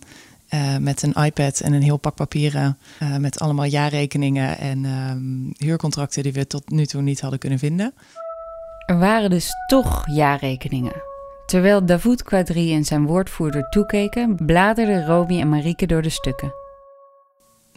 Eh, 0.53 0.77
met 0.77 1.03
een 1.03 1.13
iPad 1.13 1.61
en 1.61 1.73
een 1.73 1.83
heel 1.83 1.97
pak 1.97 2.15
papieren 2.15 2.79
uh, 3.03 3.17
met 3.17 3.39
allemaal 3.39 3.65
jaarrekeningen 3.65 4.59
en 4.59 4.85
um, 4.85 5.53
huurcontracten 5.57 6.23
die 6.23 6.33
we 6.33 6.47
tot 6.47 6.71
nu 6.71 6.87
toe 6.87 7.03
niet 7.03 7.21
hadden 7.21 7.39
kunnen 7.39 7.59
vinden. 7.59 7.95
Er 8.87 8.99
waren 8.99 9.31
dus 9.31 9.53
toch 9.67 10.03
jaarrekeningen. 10.07 11.03
Terwijl 11.47 11.87
Davoud 11.87 12.23
Quadri 12.23 12.75
en 12.75 12.85
zijn 12.85 13.07
woordvoerder 13.07 13.69
toekeken, 13.69 14.37
bladerden 14.47 15.07
Romy 15.07 15.41
en 15.41 15.49
Marieke 15.49 15.87
door 15.87 16.03
de 16.03 16.09
stukken. 16.09 16.55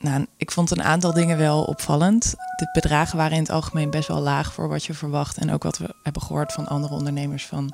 Nou, 0.02 0.26
ik 0.38 0.52
vond 0.52 0.72
een 0.72 0.84
aantal 0.84 1.14
dingen 1.14 1.38
wel 1.38 1.64
opvallend. 1.64 2.36
De 2.56 2.70
bedragen 2.74 3.18
waren 3.18 3.36
in 3.36 3.42
het 3.42 3.52
algemeen 3.52 3.90
best 3.90 4.08
wel 4.08 4.22
laag 4.22 4.54
voor 4.54 4.68
wat 4.68 4.86
je 4.86 4.94
verwacht. 4.94 5.38
En 5.38 5.52
ook 5.52 5.64
wat 5.64 5.78
we 5.78 5.96
hebben 6.04 6.22
gehoord 6.22 6.54
van 6.54 6.68
andere 6.68 6.94
ondernemers 6.94 7.46
van 7.46 7.74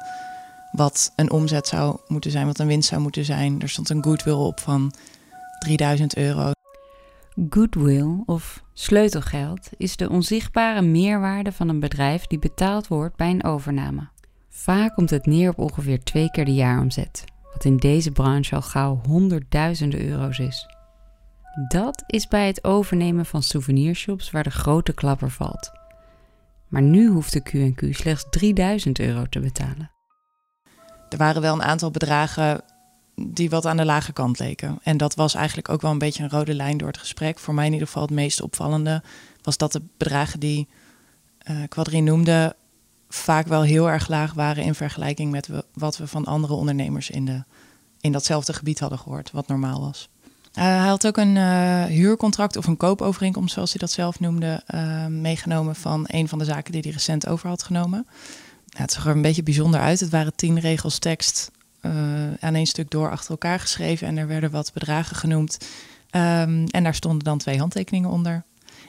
wat 0.72 1.14
een 1.16 1.32
omzet 1.32 1.68
zou 1.68 1.98
moeten 2.08 2.32
zijn, 2.32 2.46
wat 2.46 2.60
een 2.60 2.68
winst 2.68 2.90
zou 2.90 3.02
moeten 3.02 3.26
zijn. 3.26 3.62
Er 3.62 3.70
stond 3.70 3.90
een 3.90 4.04
goodwill 4.04 4.34
op 4.34 4.60
van 4.60 4.94
3000 5.60 6.18
euro. 6.18 6.52
Goodwill 7.50 8.24
of 8.26 8.64
sleutelgeld 8.74 9.70
is 9.78 9.96
de 9.96 10.10
onzichtbare 10.10 10.82
meerwaarde 10.82 11.52
van 11.52 11.70
een 11.70 11.80
bedrijf 11.80 12.28
die 12.28 12.40
betaald 12.40 12.88
wordt 12.88 13.16
bij 13.16 13.30
een 13.30 13.44
overname. 13.44 14.10
Vaak 14.50 14.94
komt 14.94 15.10
het 15.10 15.26
neer 15.26 15.50
op 15.50 15.58
ongeveer 15.60 16.04
twee 16.04 16.32
keer 16.32 16.46
de 16.46 16.54
jaaromzet, 16.54 17.24
wat 17.54 17.66
in 17.66 17.78
deze 17.78 18.12
branche 18.12 18.56
al 18.56 18.62
gauw 18.62 19.02
honderdduizenden 19.08 20.08
euro's 20.08 20.40
is. 20.40 20.68
Dat 21.68 22.04
is 22.08 22.28
bij 22.28 22.48
het 22.48 22.64
overnemen 22.64 23.26
van 23.26 23.44
souvenirshops 23.44 24.32
waar 24.32 24.44
de 24.44 24.52
grote 24.52 24.94
klapper 24.94 25.30
valt. 25.30 25.72
Maar 26.68 26.82
nu 26.82 27.08
hoeft 27.08 27.34
de 27.34 27.42
Q&Q 27.42 27.96
slechts 27.96 28.26
3000 28.30 29.00
euro 29.00 29.26
te 29.30 29.40
betalen. 29.40 29.92
Er 31.12 31.18
waren 31.18 31.42
wel 31.42 31.54
een 31.54 31.64
aantal 31.64 31.92
bedragen 31.92 32.62
die 33.16 33.50
wat 33.50 33.66
aan 33.66 33.78
de 33.78 33.86
lage 33.86 34.14
kant 34.14 34.40
leken. 34.40 34.80
En 34.84 34.98
dat 34.98 35.16
was 35.16 35.34
eigenlijk 35.34 35.70
ook 35.70 35.82
wel 35.82 35.92
een 35.92 35.98
beetje 35.98 36.24
een 36.24 36.30
rode 36.30 36.54
lijn 36.54 36.78
door 36.78 36.88
het 36.88 36.98
gesprek. 36.98 37.40
Voor 37.40 37.54
mij 37.54 37.66
in 37.66 37.72
ieder 37.72 37.88
geval 37.88 38.04
het 38.04 38.12
meest 38.12 38.42
opvallende 38.42 39.04
was 39.42 39.58
dat 39.58 39.72
de 39.72 39.82
bedragen 39.98 40.40
die 40.40 40.68
uh, 41.78 42.02
noemde 42.02 42.56
vaak 43.10 43.48
wel 43.48 43.62
heel 43.62 43.90
erg 43.90 44.08
laag 44.08 44.34
waren 44.34 44.64
in 44.64 44.76
vergelijking 44.76 45.32
met 45.32 45.50
wat 45.74 45.98
we 45.98 46.08
van 46.08 46.26
andere 46.26 46.54
ondernemers 46.54 47.10
in, 47.10 47.26
de, 47.26 47.44
in 48.02 48.12
datzelfde 48.12 48.54
gebied 48.54 48.80
hadden 48.80 49.00
gehoord, 49.00 49.32
wat 49.32 49.48
normaal 49.48 49.82
was. 49.82 50.10
Uh, 50.54 50.64
hij 50.64 50.88
had 50.88 51.08
ook 51.08 51.18
een 51.18 51.36
uh, 51.36 51.84
huurcontract 51.84 52.58
of 52.58 52.68
een 52.68 52.78
koopovereenkomst, 52.78 53.54
zoals 53.54 53.70
hij 53.70 53.80
dat 53.80 53.92
zelf 53.92 54.20
noemde, 54.20 54.64
meegenomen 55.10 55.76
van 55.76 56.04
een 56.08 56.28
van 56.28 56.40
de 56.40 56.46
zaken 56.46 56.72
die 56.72 56.82
hij 56.82 56.92
recent 56.92 57.28
over 57.28 57.50
had 57.50 57.64
genomen. 57.64 58.08
Het 58.72 58.92
zag 58.92 59.06
er 59.06 59.12
een 59.12 59.22
beetje 59.22 59.44
bijzonder 59.44 59.80
uit. 59.80 60.00
Het 60.00 60.10
waren 60.10 60.36
tien 60.36 60.60
regels 60.60 61.00
tekst 61.00 61.52
aan 62.40 62.56
één 62.56 62.66
stuk 62.66 62.90
door 62.90 63.12
achter 63.12 63.32
elkaar 63.32 63.60
geschreven 63.60 64.08
en 64.08 64.18
er 64.18 64.28
werden 64.28 64.52
wat 64.52 64.74
bedragen 64.74 65.16
genoemd. 65.16 65.58
Um, 66.12 66.66
en 66.68 66.84
daar 66.84 66.96
stonden 66.96 67.24
dan 67.24 67.38
twee 67.38 67.60
handtekeningen 67.60 68.10
onder. 68.10 68.44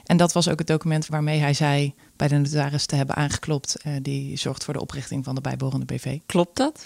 En 0.05 0.17
dat 0.17 0.33
was 0.33 0.49
ook 0.49 0.59
het 0.59 0.67
document 0.67 1.07
waarmee 1.07 1.39
hij 1.39 1.53
zei 1.53 1.93
bij 2.15 2.27
de 2.27 2.37
notaris 2.37 2.85
te 2.85 2.95
hebben 2.95 3.15
aangeklopt. 3.15 3.77
die 4.01 4.37
zorgt 4.37 4.63
voor 4.63 4.73
de 4.73 4.81
oprichting 4.81 5.23
van 5.23 5.35
de 5.35 5.41
bijbehorende 5.41 5.85
BV. 5.85 6.19
Klopt 6.25 6.57
dat? 6.57 6.85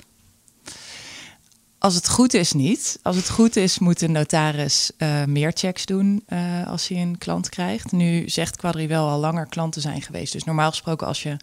Als 1.79 1.95
het 1.95 2.09
goed 2.09 2.33
is, 2.33 2.51
niet. 2.51 2.99
Als 3.03 3.15
het 3.15 3.29
goed 3.29 3.55
is, 3.55 3.79
moet 3.79 3.99
de 3.99 4.07
notaris 4.07 4.91
uh, 4.97 5.23
meer 5.25 5.51
checks 5.55 5.85
doen 5.85 6.23
uh, 6.29 6.67
als 6.67 6.87
hij 6.87 7.01
een 7.01 7.17
klant 7.17 7.49
krijgt. 7.49 7.91
Nu 7.91 8.29
zegt 8.29 8.55
Quadri 8.55 8.87
wel 8.87 9.07
al 9.07 9.19
langer 9.19 9.45
klanten 9.45 9.81
zijn 9.81 10.01
geweest. 10.01 10.33
Dus 10.33 10.43
normaal 10.43 10.69
gesproken, 10.69 11.07
als 11.07 11.23
je 11.23 11.37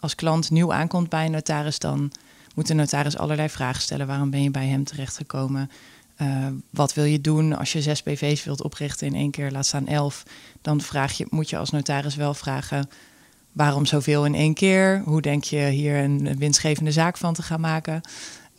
als 0.00 0.14
klant 0.14 0.50
nieuw 0.50 0.72
aankomt 0.72 1.08
bij 1.08 1.24
een 1.24 1.30
notaris, 1.30 1.78
dan 1.78 2.12
moet 2.54 2.66
de 2.66 2.74
notaris 2.74 3.18
allerlei 3.18 3.48
vragen 3.48 3.82
stellen. 3.82 4.06
Waarom 4.06 4.30
ben 4.30 4.42
je 4.42 4.50
bij 4.50 4.66
hem 4.66 4.84
terechtgekomen? 4.84 5.70
Uh, 6.22 6.46
wat 6.70 6.94
wil 6.94 7.04
je 7.04 7.20
doen 7.20 7.56
als 7.56 7.72
je 7.72 7.82
zes 7.82 8.02
BV's 8.02 8.44
wilt 8.44 8.62
oprichten 8.62 9.06
in 9.06 9.14
één 9.14 9.30
keer, 9.30 9.50
laat 9.50 9.66
staan 9.66 9.86
elf? 9.86 10.22
Dan 10.62 10.80
vraag 10.80 11.12
je, 11.12 11.26
moet 11.30 11.50
je 11.50 11.58
als 11.58 11.70
notaris 11.70 12.16
wel 12.16 12.34
vragen 12.34 12.88
waarom 13.52 13.86
zoveel 13.86 14.24
in 14.24 14.34
één 14.34 14.54
keer? 14.54 15.02
Hoe 15.04 15.20
denk 15.20 15.44
je 15.44 15.66
hier 15.66 15.96
een 15.96 16.38
winstgevende 16.38 16.92
zaak 16.92 17.16
van 17.16 17.34
te 17.34 17.42
gaan 17.42 17.60
maken? 17.60 18.00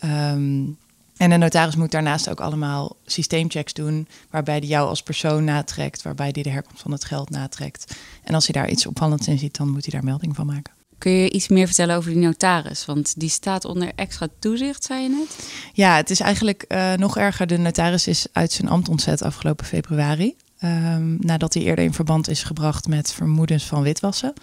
Um, 0.03 0.77
en 1.17 1.29
de 1.29 1.37
notaris 1.37 1.75
moet 1.75 1.91
daarnaast 1.91 2.29
ook 2.29 2.39
allemaal 2.39 2.95
systeemchecks 3.05 3.73
doen, 3.73 4.07
waarbij 4.29 4.59
die 4.59 4.69
jou 4.69 4.87
als 4.87 5.03
persoon 5.03 5.43
natrekt, 5.43 6.01
waarbij 6.01 6.31
die 6.31 6.43
de 6.43 6.49
herkomst 6.49 6.81
van 6.81 6.91
het 6.91 7.05
geld 7.05 7.29
natrekt. 7.29 7.95
En 8.23 8.33
als 8.33 8.47
hij 8.47 8.61
daar 8.61 8.69
iets 8.69 8.85
opvallends 8.85 9.27
in 9.27 9.39
ziet, 9.39 9.57
dan 9.57 9.69
moet 9.69 9.85
hij 9.85 9.93
daar 9.93 10.09
melding 10.09 10.35
van 10.35 10.45
maken. 10.45 10.78
Kun 10.99 11.11
je 11.11 11.29
iets 11.29 11.47
meer 11.47 11.65
vertellen 11.65 11.95
over 11.95 12.11
die 12.11 12.19
notaris? 12.19 12.85
Want 12.85 13.19
die 13.19 13.29
staat 13.29 13.65
onder 13.65 13.91
extra 13.95 14.27
toezicht, 14.39 14.83
zei 14.83 15.01
je 15.01 15.09
net? 15.09 15.49
Ja, 15.73 15.95
het 15.95 16.09
is 16.09 16.19
eigenlijk 16.19 16.65
uh, 16.67 16.93
nog 16.93 17.17
erger. 17.17 17.47
De 17.47 17.57
notaris 17.57 18.07
is 18.07 18.27
uit 18.31 18.51
zijn 18.51 18.69
ambt 18.69 18.89
ontzet 18.89 19.21
afgelopen 19.21 19.65
februari. 19.65 20.35
Um, 20.63 21.17
nadat 21.19 21.53
hij 21.53 21.63
eerder 21.63 21.85
in 21.85 21.93
verband 21.93 22.29
is 22.29 22.43
gebracht 22.43 22.87
met 22.87 23.13
vermoedens 23.13 23.63
van 23.63 23.81
witwassen. 23.81 24.33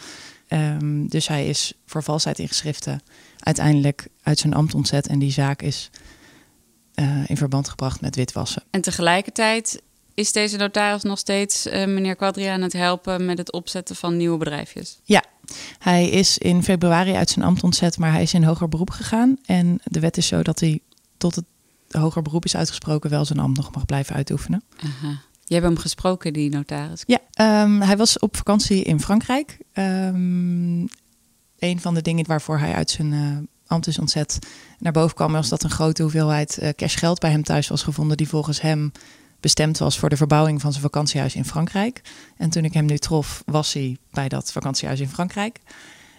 Um, 0.48 1.08
dus 1.08 1.28
hij 1.28 1.48
is 1.48 1.72
voor 1.86 2.02
valsheid 2.02 2.38
in 2.38 2.48
geschriften 2.48 3.00
uiteindelijk 3.38 4.08
uit 4.22 4.38
zijn 4.38 4.54
ambt 4.54 4.74
ontzet. 4.74 5.06
En 5.06 5.18
die 5.18 5.32
zaak 5.32 5.62
is 5.62 5.90
uh, 6.94 7.22
in 7.26 7.36
verband 7.36 7.68
gebracht 7.68 8.00
met 8.00 8.16
witwassen. 8.16 8.62
En 8.70 8.80
tegelijkertijd 8.80 9.82
is 10.14 10.32
deze 10.32 10.56
notaris 10.56 11.02
nog 11.02 11.18
steeds 11.18 11.66
uh, 11.66 11.72
meneer 11.72 12.16
Quadria 12.16 12.52
aan 12.52 12.62
het 12.62 12.72
helpen 12.72 13.24
met 13.24 13.38
het 13.38 13.52
opzetten 13.52 13.96
van 13.96 14.16
nieuwe 14.16 14.38
bedrijfjes? 14.38 15.00
Ja, 15.04 15.24
hij 15.78 16.08
is 16.08 16.38
in 16.38 16.62
februari 16.62 17.12
uit 17.12 17.30
zijn 17.30 17.44
ambt 17.44 17.62
ontzet, 17.62 17.98
maar 17.98 18.12
hij 18.12 18.22
is 18.22 18.34
in 18.34 18.44
hoger 18.44 18.68
beroep 18.68 18.90
gegaan. 18.90 19.38
En 19.44 19.80
de 19.84 20.00
wet 20.00 20.16
is 20.16 20.26
zo 20.26 20.42
dat 20.42 20.60
hij 20.60 20.80
tot 21.16 21.34
het 21.34 21.44
hoger 21.90 22.22
beroep 22.22 22.44
is 22.44 22.56
uitgesproken 22.56 23.10
wel 23.10 23.24
zijn 23.24 23.38
ambt 23.38 23.56
nog 23.56 23.74
mag 23.74 23.84
blijven 23.84 24.14
uitoefenen. 24.14 24.62
Aha. 24.84 25.20
Je 25.44 25.54
hebt 25.54 25.66
hem 25.66 25.78
gesproken, 25.78 26.32
die 26.32 26.50
notaris? 26.50 27.02
Ja, 27.06 27.18
um, 27.62 27.80
hij 27.80 27.96
was 27.96 28.18
op 28.18 28.36
vakantie 28.36 28.82
in 28.82 29.00
Frankrijk. 29.00 29.58
Um, 29.72 30.88
een 31.58 31.80
van 31.80 31.94
de 31.94 32.02
dingen 32.02 32.26
waarvoor 32.26 32.58
hij 32.58 32.74
uit 32.74 32.90
zijn 32.90 33.12
uh, 33.12 33.36
ambt 33.66 33.86
is 33.86 33.98
ontzet 33.98 34.38
naar 34.78 34.92
boven 34.92 35.16
kwam, 35.16 35.32
was 35.32 35.48
dat 35.48 35.62
een 35.62 35.70
grote 35.70 36.02
hoeveelheid 36.02 36.58
uh, 36.62 36.68
cashgeld 36.68 37.20
bij 37.20 37.30
hem 37.30 37.42
thuis 37.42 37.68
was 37.68 37.82
gevonden, 37.82 38.16
die 38.16 38.28
volgens 38.28 38.60
hem 38.60 38.92
bestemd 39.46 39.78
was 39.78 39.98
voor 39.98 40.08
de 40.08 40.16
verbouwing 40.16 40.60
van 40.60 40.70
zijn 40.70 40.82
vakantiehuis 40.82 41.34
in 41.34 41.44
Frankrijk. 41.44 42.00
En 42.36 42.50
toen 42.50 42.64
ik 42.64 42.72
hem 42.72 42.84
nu 42.84 42.98
trof, 42.98 43.42
was 43.46 43.72
hij 43.72 43.96
bij 44.10 44.28
dat 44.28 44.52
vakantiehuis 44.52 45.00
in 45.00 45.08
Frankrijk. 45.08 45.60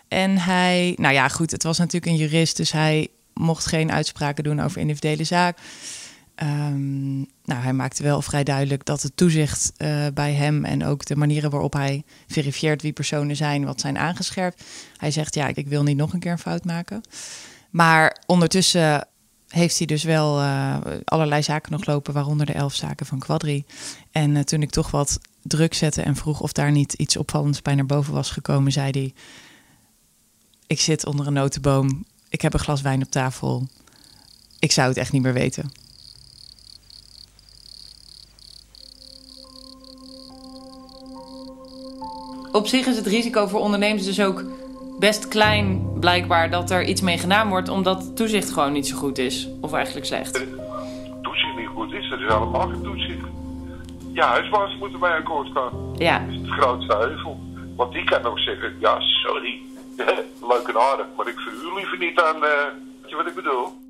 En 0.08 0.38
hij, 0.38 0.96
nou 0.98 1.14
ja, 1.14 1.28
goed, 1.28 1.52
het 1.52 1.64
was 1.64 1.78
natuurlijk 1.78 2.12
een 2.12 2.18
jurist, 2.18 2.58
dus 2.58 2.72
hij 2.72 3.08
mocht 3.34 3.66
geen 3.66 3.92
uitspraken 3.92 4.44
doen 4.44 4.60
over 4.60 4.82
individuele 4.82 5.24
zaak. 5.24 5.58
Um, 6.44 7.18
nou, 7.44 7.62
hij 7.62 7.74
maakte 7.74 8.04
wel 8.04 8.22
vrij 8.22 8.44
duidelijk 8.44 8.86
dat 8.86 9.02
het 9.02 9.18
toezicht 9.18 9.72
uh, 9.78 10.06
bij 10.14 10.34
hem 10.34 10.66
en 10.66 10.86
ook 10.86 11.06
de 11.06 11.16
manieren 11.16 11.50
waarop 11.50 11.74
hij 11.74 12.04
verifieert 12.28 12.82
wie 12.82 12.94
personen 12.94 13.36
zijn, 13.36 13.66
wat 13.66 13.82
zijn 13.82 13.98
aangescherpt. 13.98 14.64
Hij 14.98 15.12
zegt, 15.12 15.36
ja, 15.36 15.48
ik 15.54 15.68
wil 15.68 15.84
niet 15.84 15.98
nog 15.98 16.14
een 16.14 16.20
keer 16.20 16.32
een 16.32 16.40
fout 16.40 16.66
maken. 16.66 17.02
Maar 17.70 18.24
ondertussen 18.26 19.08
heeft 19.48 19.78
hij 19.78 19.88
dus 19.88 20.04
wel 20.04 20.40
uh, 20.40 20.78
allerlei 21.06 21.44
zaken 21.44 21.72
nog 21.72 21.86
lopen, 21.86 22.14
waaronder 22.14 22.46
de 22.46 22.54
elf 22.54 22.74
zaken 22.74 23.06
van 23.06 23.20
Quadri. 23.20 23.66
En 24.12 24.36
uh, 24.36 24.42
toen 24.42 24.62
ik 24.62 24.70
toch 24.70 24.92
wat 24.92 25.20
druk 25.42 25.74
zette 25.74 26.02
en 26.02 26.16
vroeg 26.16 26.42
of 26.42 26.52
daar 26.52 26.72
niet 26.72 26.94
iets 26.94 27.18
opvallends 27.18 27.62
bij 27.62 27.76
naar 27.76 27.86
boven 27.86 28.14
was 28.14 28.32
gekomen, 28.32 28.72
zei 28.72 28.92
hij: 28.92 29.14
Ik 30.68 30.80
zit 30.80 31.06
onder 31.06 31.28
een 31.28 31.34
notenboom, 31.34 32.06
ik 32.30 32.42
heb 32.42 32.54
een 32.54 32.60
glas 32.60 32.82
wijn 32.82 33.04
op 33.04 33.12
tafel. 33.12 33.68
Ik 34.60 34.72
zou 34.72 34.88
het 34.88 34.98
echt 34.98 35.12
niet 35.12 35.22
meer 35.22 35.34
weten. 35.34 35.72
Op 42.52 42.68
zich 42.68 42.86
is 42.86 42.96
het 42.96 43.06
risico 43.06 43.48
voor 43.48 43.60
ondernemers 43.60 44.06
dus 44.06 44.20
ook 44.20 44.44
best 45.00 45.28
klein, 45.28 46.00
blijkbaar, 46.00 46.50
dat 46.50 46.72
er 46.72 46.84
iets 46.84 47.02
mee 47.02 47.18
gedaan 47.18 47.50
wordt, 47.50 47.70
omdat 47.70 48.16
toezicht 48.16 48.52
gewoon 48.52 48.72
niet 48.72 48.88
zo 48.88 48.98
goed 48.98 49.18
is. 49.18 49.48
Of 49.62 49.74
eigenlijk 49.74 50.06
slecht. 50.06 50.34
Toezicht 51.22 51.58
niet 51.58 51.68
goed 51.68 51.94
is, 51.94 52.10
dat 52.10 52.20
is 52.20 52.28
allemaal 52.28 52.68
geen 52.68 52.82
toezicht. 52.82 53.26
Ja, 54.14 54.28
huisbaas 54.28 54.78
moeten 54.80 55.00
bij 55.00 55.12
akkoord 55.12 55.50
gaan. 55.54 55.72
Ja. 55.98 56.20
Dat 56.20 56.30
is 56.30 56.36
het 56.42 56.50
grootste 56.50 56.98
heuvel. 56.98 57.40
Want 57.76 57.94
die 57.94 58.04
kan 58.04 58.24
ook 58.24 58.40
zeggen, 58.40 58.76
ja, 58.80 59.00
sorry, 59.00 59.62
leuk 60.52 60.68
en 60.68 60.80
aardig, 60.80 61.06
maar 61.18 61.28
ik 61.28 61.40
verhuur 61.40 61.76
liever 61.76 61.98
niet 61.98 62.20
aan, 62.20 62.36
uh, 62.36 62.42
weet 63.02 63.10
je 63.10 63.16
wat 63.16 63.28
ik 63.28 63.36
bedoel? 63.36 63.86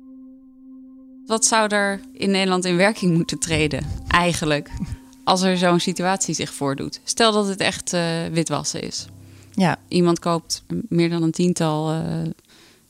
Wat 1.26 1.44
zou 1.44 1.68
er 1.68 2.00
in 2.12 2.30
Nederland 2.30 2.64
in 2.64 2.76
werking 2.76 3.16
moeten 3.16 3.38
treden, 3.38 3.86
eigenlijk, 4.08 4.70
als 5.24 5.42
er 5.42 5.56
zo'n 5.56 5.80
situatie 5.80 6.34
zich 6.34 6.52
voordoet? 6.52 7.00
Stel 7.04 7.32
dat 7.32 7.46
het 7.46 7.60
echt 7.60 7.92
uh, 7.92 8.26
witwassen 8.32 8.82
is. 8.82 9.08
Ja. 9.58 9.76
Iemand 9.88 10.18
koopt 10.18 10.62
meer 10.88 11.10
dan 11.10 11.22
een 11.22 11.30
tiental 11.30 11.94
uh, 11.94 12.02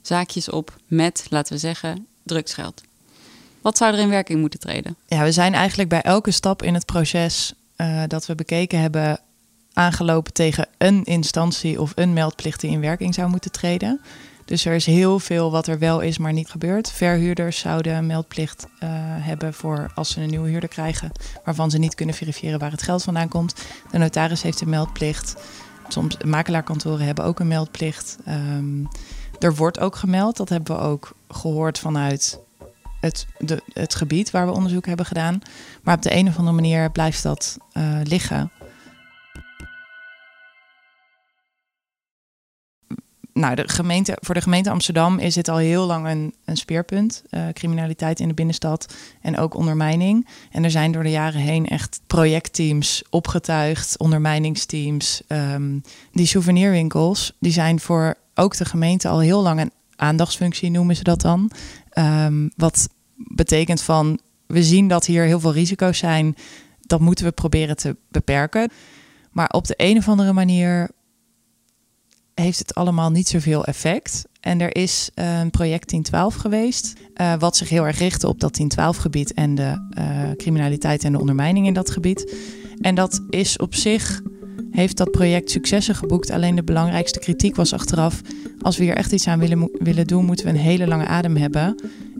zaakjes 0.02 0.50
op 0.50 0.76
met, 0.87 1.26
laten 1.31 1.52
we 1.52 1.59
zeggen, 1.59 2.07
drugsgeld. 2.22 2.83
Wat 3.61 3.76
zou 3.76 3.94
er 3.94 4.00
in 4.00 4.09
werking 4.09 4.40
moeten 4.40 4.61
treden? 4.61 4.96
Ja, 5.07 5.22
we 5.22 5.33
zijn 5.33 5.54
eigenlijk 5.54 5.88
bij 5.88 6.02
elke 6.02 6.31
stap 6.31 6.62
in 6.62 6.74
het 6.74 6.87
proces 6.87 7.54
uh, 7.76 8.02
dat 8.07 8.26
we 8.26 8.35
bekeken 8.35 8.81
hebben 8.81 9.20
aangelopen 9.72 10.33
tegen 10.33 10.68
een 10.78 11.04
instantie 11.04 11.81
of 11.81 11.92
een 11.94 12.12
meldplicht 12.12 12.61
die 12.61 12.70
in 12.70 12.81
werking 12.81 13.14
zou 13.14 13.28
moeten 13.28 13.52
treden. 13.52 14.00
Dus 14.44 14.64
er 14.64 14.74
is 14.74 14.87
heel 14.87 15.18
veel 15.18 15.50
wat 15.50 15.66
er 15.66 15.78
wel 15.78 16.00
is, 16.00 16.18
maar 16.18 16.33
niet 16.33 16.50
gebeurt. 16.50 16.90
Verhuurders 16.90 17.59
zouden 17.59 17.94
een 17.94 18.07
meldplicht 18.07 18.66
uh, 18.66 18.88
hebben 19.00 19.54
voor 19.54 19.90
als 19.94 20.11
ze 20.11 20.20
een 20.20 20.31
nieuwe 20.31 20.48
huurder 20.48 20.68
krijgen, 20.68 21.12
waarvan 21.44 21.70
ze 21.70 21.78
niet 21.78 21.94
kunnen 21.94 22.14
verifiëren 22.14 22.59
waar 22.59 22.70
het 22.70 22.83
geld 22.83 23.02
vandaan 23.02 23.28
komt. 23.28 23.54
De 23.90 23.98
notaris 23.98 24.42
heeft 24.42 24.61
een 24.61 24.68
meldplicht. 24.68 25.35
Soms 25.88 26.16
makelaarkantoren 26.24 27.07
hebben 27.07 27.24
ook 27.24 27.40
een 27.40 27.48
meldplicht. 27.48 28.18
Um, 28.29 28.88
er 29.38 29.55
wordt 29.55 29.81
ook 29.81 29.96
gemeld, 29.96 30.37
dat 30.37 30.48
hebben 30.48 30.77
we 30.77 30.83
ook 30.83 31.12
gehoord 31.29 31.79
vanuit 31.79 32.40
het, 33.01 33.27
de, 33.38 33.62
het 33.72 33.94
gebied 33.94 34.31
waar 34.31 34.46
we 34.46 34.53
onderzoek 34.53 34.87
hebben 34.87 35.07
gedaan. 35.07 35.38
Maar 35.83 35.94
op 35.94 36.03
de 36.03 36.14
een 36.14 36.29
of 36.29 36.37
andere 36.37 36.57
manier 36.57 36.90
blijft 36.90 37.22
dat 37.22 37.57
uh, 37.77 38.01
liggen. 38.03 38.51
Nou, 43.38 43.55
de 43.55 43.68
gemeente, 43.68 44.18
voor 44.20 44.35
de 44.35 44.40
gemeente 44.40 44.70
Amsterdam 44.70 45.18
is 45.18 45.35
dit 45.35 45.48
al 45.48 45.57
heel 45.57 45.87
lang 45.87 46.07
een, 46.07 46.35
een 46.44 46.57
speerpunt. 46.57 47.22
Uh, 47.31 47.48
criminaliteit 47.53 48.20
in 48.20 48.29
de 48.29 48.35
binnenstad 48.35 48.94
en 49.20 49.38
ook 49.38 49.55
ondermijning. 49.55 50.29
En 50.51 50.64
er 50.64 50.70
zijn 50.70 50.92
door 50.92 51.03
de 51.03 51.11
jaren 51.11 51.40
heen 51.40 51.66
echt 51.66 52.01
projectteams 52.07 53.03
opgetuigd, 53.11 53.98
ondermijningsteams. 53.98 55.22
Um, 55.29 55.83
die 56.12 56.27
souvenirwinkels, 56.27 57.33
die 57.40 57.53
zijn 57.53 57.81
voor 57.81 58.14
ook 58.35 58.57
de 58.57 58.64
gemeente 58.64 59.09
al 59.09 59.20
heel 59.20 59.42
lang 59.42 59.61
een 59.61 59.72
aandachtsfunctie, 59.96 60.70
noemen 60.70 60.96
ze 60.96 61.03
dat 61.03 61.20
dan. 61.20 61.51
Um, 61.98 62.51
wat 62.57 62.88
betekent 63.16 63.83
van, 63.83 64.20
we 64.46 64.62
zien 64.62 64.88
dat 64.88 65.07
hier 65.07 65.24
heel 65.24 65.40
veel 65.40 65.53
risico's 65.53 65.98
zijn. 65.98 66.37
Dat 66.81 67.01
moeten 67.01 67.24
we 67.24 67.33
proberen 67.33 67.77
te 67.77 67.96
beperken. 68.09 68.70
Maar 69.31 69.48
op 69.48 69.66
de 69.66 69.74
een 69.77 69.96
of 69.96 70.09
andere 70.09 70.33
manier 70.33 70.90
heeft 72.40 72.59
het 72.59 72.74
allemaal 72.74 73.11
niet 73.11 73.29
zoveel 73.29 73.64
effect. 73.64 74.24
En 74.40 74.61
er 74.61 74.77
is 74.77 75.11
uh, 75.14 75.40
een 75.40 75.51
project 75.51 75.88
1012 75.88 76.35
geweest, 76.35 76.92
uh, 77.20 77.35
wat 77.38 77.57
zich 77.57 77.68
heel 77.68 77.87
erg 77.87 77.98
richtte 77.98 78.29
op 78.29 78.40
dat 78.40 78.57
1012 78.57 78.96
gebied 78.96 79.35
en 79.35 79.55
de 79.55 79.88
uh, 79.98 80.31
criminaliteit 80.37 81.05
en 81.05 81.12
de 81.12 81.20
ondermijning 81.20 81.66
in 81.66 81.74
dat 81.74 81.90
gebied. 81.90 82.35
En 82.81 82.94
dat 82.94 83.20
is 83.31 83.57
op 83.57 83.74
zich, 83.74 84.20
heeft 84.70 84.96
dat 84.96 85.11
project 85.11 85.51
successen 85.51 85.94
geboekt. 85.94 86.31
Alleen 86.31 86.55
de 86.55 86.64
belangrijkste 86.64 87.18
kritiek 87.18 87.57
was 87.57 87.72
achteraf, 87.72 88.20
als 88.61 88.77
we 88.77 88.85
hier 88.85 88.96
echt 88.96 89.12
iets 89.12 89.27
aan 89.27 89.38
willen, 89.38 89.70
willen 89.72 90.07
doen, 90.07 90.24
moeten 90.24 90.46
we 90.46 90.51
een 90.51 90.59
hele 90.59 90.87
lange 90.87 91.07
adem 91.07 91.37
hebben 91.37 91.77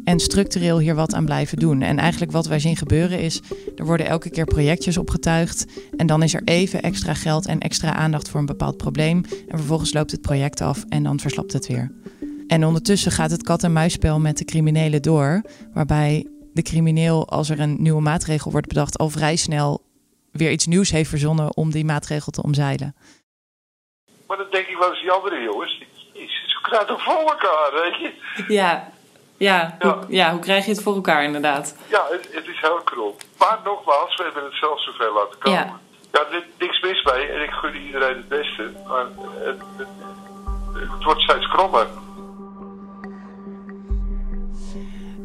en 0.09 0.21
structureel 0.21 0.79
hier 0.79 0.94
wat 0.94 1.14
aan 1.14 1.25
blijven 1.25 1.59
doen. 1.59 1.83
En 1.83 1.99
eigenlijk 1.99 2.33
wat 2.33 2.47
wij 2.47 2.59
zien 2.59 2.77
gebeuren 2.77 3.18
is, 3.18 3.40
er 3.77 3.85
worden 3.85 4.07
elke 4.07 4.31
keer 4.31 4.44
projectjes 4.44 4.99
opgetuigd 4.99 5.66
en 5.97 6.07
dan 6.07 6.23
is 6.23 6.35
er 6.35 6.42
even 6.44 6.83
extra 6.83 7.14
geld 7.14 7.47
en 7.47 7.61
extra 7.61 7.94
aandacht 7.94 8.29
voor 8.31 8.40
een 8.40 8.47
bepaald 8.47 8.77
probleem 8.77 9.25
en 9.49 9.59
vervolgens 9.59 9.92
loopt 9.92 10.11
het 10.11 10.21
project 10.21 10.61
af 10.61 10.85
en 10.88 11.03
dan 11.03 11.21
verslapt 11.21 11.53
het 11.53 11.66
weer. 11.66 11.92
En 12.47 12.64
ondertussen 12.64 13.12
gaat 13.12 13.31
het 13.31 13.42
kat-en-muisspel 13.42 14.21
met 14.21 14.38
de 14.38 14.44
criminelen 14.44 15.03
door, 15.03 15.42
waarbij 15.73 16.27
de 16.53 16.62
crimineel, 16.62 17.29
als 17.29 17.51
er 17.51 17.61
een 17.61 17.77
nieuwe 17.83 18.03
maatregel 18.03 18.51
wordt 18.51 18.68
bedacht, 18.68 18.99
al 18.99 19.11
vrij 19.11 19.37
snel 19.37 19.85
weer 20.33 20.51
iets 20.51 20.66
nieuws 20.66 20.90
heeft 20.90 21.11
verzonnen 21.11 21.57
om 21.57 21.71
die 21.71 21.85
maatregel 21.85 22.33
te 22.33 22.42
omzeilen. 22.42 22.94
Maar 24.27 24.37
dan 24.37 24.47
denk 24.51 24.66
ik 24.66 24.77
wel 24.77 24.90
eens 24.90 25.01
die 25.01 25.11
andere 25.11 25.42
jongens, 25.42 25.83
ze 26.12 26.59
krijgen 26.62 26.87
toch 26.87 27.03
voor 27.03 27.31
elkaar, 27.31 27.71
weet 27.73 28.01
je? 28.01 28.12
Ja, 28.55 28.97
ja, 29.38 29.77
ja. 29.79 29.88
Hoe, 29.88 30.05
ja, 30.09 30.31
hoe 30.31 30.40
krijg 30.40 30.64
je 30.64 30.70
het 30.70 30.83
voor 30.83 30.94
elkaar 30.94 31.24
inderdaad? 31.24 31.77
Ja, 31.87 32.07
het, 32.11 32.29
het 32.33 32.46
is 32.46 32.61
heel 32.61 32.81
krom. 32.85 33.14
Maar 33.38 33.59
nogmaals, 33.64 34.16
we 34.16 34.22
hebben 34.22 34.44
het 34.44 34.55
zelf 34.55 34.83
zoveel 34.83 35.14
laten 35.14 35.38
komen. 35.38 35.59
Ja, 35.59 35.79
ja 36.12 36.20
er 36.20 36.46
niks 36.59 36.81
mis 36.81 37.03
mee 37.03 37.27
en 37.27 37.42
ik 37.42 37.51
gun 37.51 37.77
iedereen 37.77 38.16
het 38.16 38.29
beste. 38.29 38.70
Maar 38.88 39.07
het, 39.38 39.62
het, 39.77 39.88
het 40.74 41.05
wordt 41.05 41.20
steeds 41.20 41.48
krommer. 41.48 41.87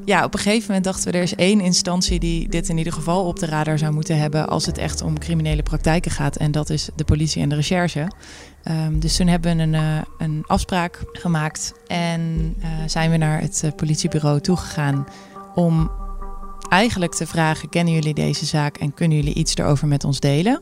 Ja, 0.05 0.23
op 0.23 0.33
een 0.33 0.39
gegeven 0.39 0.67
moment 0.67 0.83
dachten 0.83 1.11
we 1.11 1.17
er 1.17 1.23
is 1.23 1.35
één 1.35 1.59
instantie 1.59 2.19
die 2.19 2.49
dit 2.49 2.69
in 2.69 2.77
ieder 2.77 2.93
geval 2.93 3.25
op 3.25 3.39
de 3.39 3.45
radar 3.45 3.77
zou 3.77 3.93
moeten 3.93 4.17
hebben 4.17 4.47
als 4.47 4.65
het 4.65 4.77
echt 4.77 5.01
om 5.01 5.19
criminele 5.19 5.63
praktijken 5.63 6.11
gaat. 6.11 6.35
En 6.35 6.51
dat 6.51 6.69
is 6.69 6.89
de 6.95 7.03
politie 7.03 7.41
en 7.41 7.49
de 7.49 7.55
recherche. 7.55 8.11
Um, 8.67 8.99
dus 8.99 9.15
toen 9.15 9.27
hebben 9.27 9.57
we 9.57 9.63
een, 9.63 9.73
uh, 9.73 9.97
een 10.17 10.43
afspraak 10.47 11.03
gemaakt 11.11 11.73
en 11.87 12.55
uh, 12.59 12.65
zijn 12.85 13.11
we 13.11 13.17
naar 13.17 13.41
het 13.41 13.61
uh, 13.65 13.71
politiebureau 13.75 14.41
toegegaan 14.41 15.07
om 15.55 15.91
eigenlijk 16.69 17.13
te 17.13 17.27
vragen: 17.27 17.69
kennen 17.69 17.93
jullie 17.93 18.13
deze 18.13 18.45
zaak 18.45 18.77
en 18.77 18.93
kunnen 18.93 19.17
jullie 19.17 19.33
iets 19.33 19.55
erover 19.55 19.87
met 19.87 20.03
ons 20.03 20.19
delen? 20.19 20.61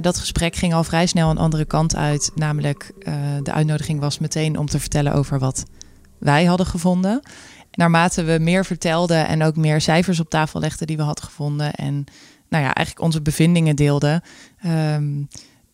dat 0.00 0.18
gesprek 0.18 0.56
ging 0.56 0.74
al 0.74 0.84
vrij 0.84 1.06
snel 1.06 1.30
een 1.30 1.38
andere 1.38 1.64
kant 1.64 1.96
uit, 1.96 2.30
namelijk 2.34 2.92
de 3.42 3.52
uitnodiging 3.52 4.00
was 4.00 4.18
meteen 4.18 4.58
om 4.58 4.66
te 4.66 4.80
vertellen 4.80 5.14
over 5.14 5.38
wat 5.38 5.64
wij 6.18 6.44
hadden 6.44 6.66
gevonden 6.66 7.22
naarmate 7.74 8.22
we 8.22 8.38
meer 8.40 8.64
vertelden 8.64 9.26
en 9.26 9.42
ook 9.42 9.56
meer 9.56 9.80
cijfers 9.80 10.20
op 10.20 10.30
tafel 10.30 10.60
legden 10.60 10.86
die 10.86 10.96
we 10.96 11.02
hadden 11.02 11.24
gevonden 11.24 11.72
en 11.72 12.04
nou 12.48 12.64
ja, 12.64 12.74
eigenlijk 12.74 13.06
onze 13.06 13.22
bevindingen 13.22 13.76
deelden, 13.76 14.22
um, 14.66 15.28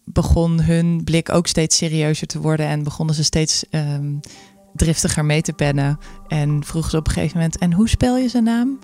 begon 0.04 0.62
hun 0.62 1.04
blik 1.04 1.32
ook 1.32 1.46
steeds 1.46 1.76
serieuzer 1.76 2.26
te 2.26 2.40
worden 2.40 2.66
en 2.66 2.82
begonnen 2.82 3.14
ze 3.14 3.24
steeds 3.24 3.64
um, 3.70 4.20
driftiger 4.74 5.24
mee 5.24 5.42
te 5.42 5.52
pennen. 5.52 5.98
En 6.28 6.64
vroegen 6.64 6.90
ze 6.90 6.96
op 6.96 7.06
een 7.06 7.12
gegeven 7.12 7.36
moment: 7.36 7.58
En 7.58 7.72
hoe 7.72 7.88
spel 7.88 8.16
je 8.16 8.28
zijn 8.28 8.44
naam? 8.44 8.78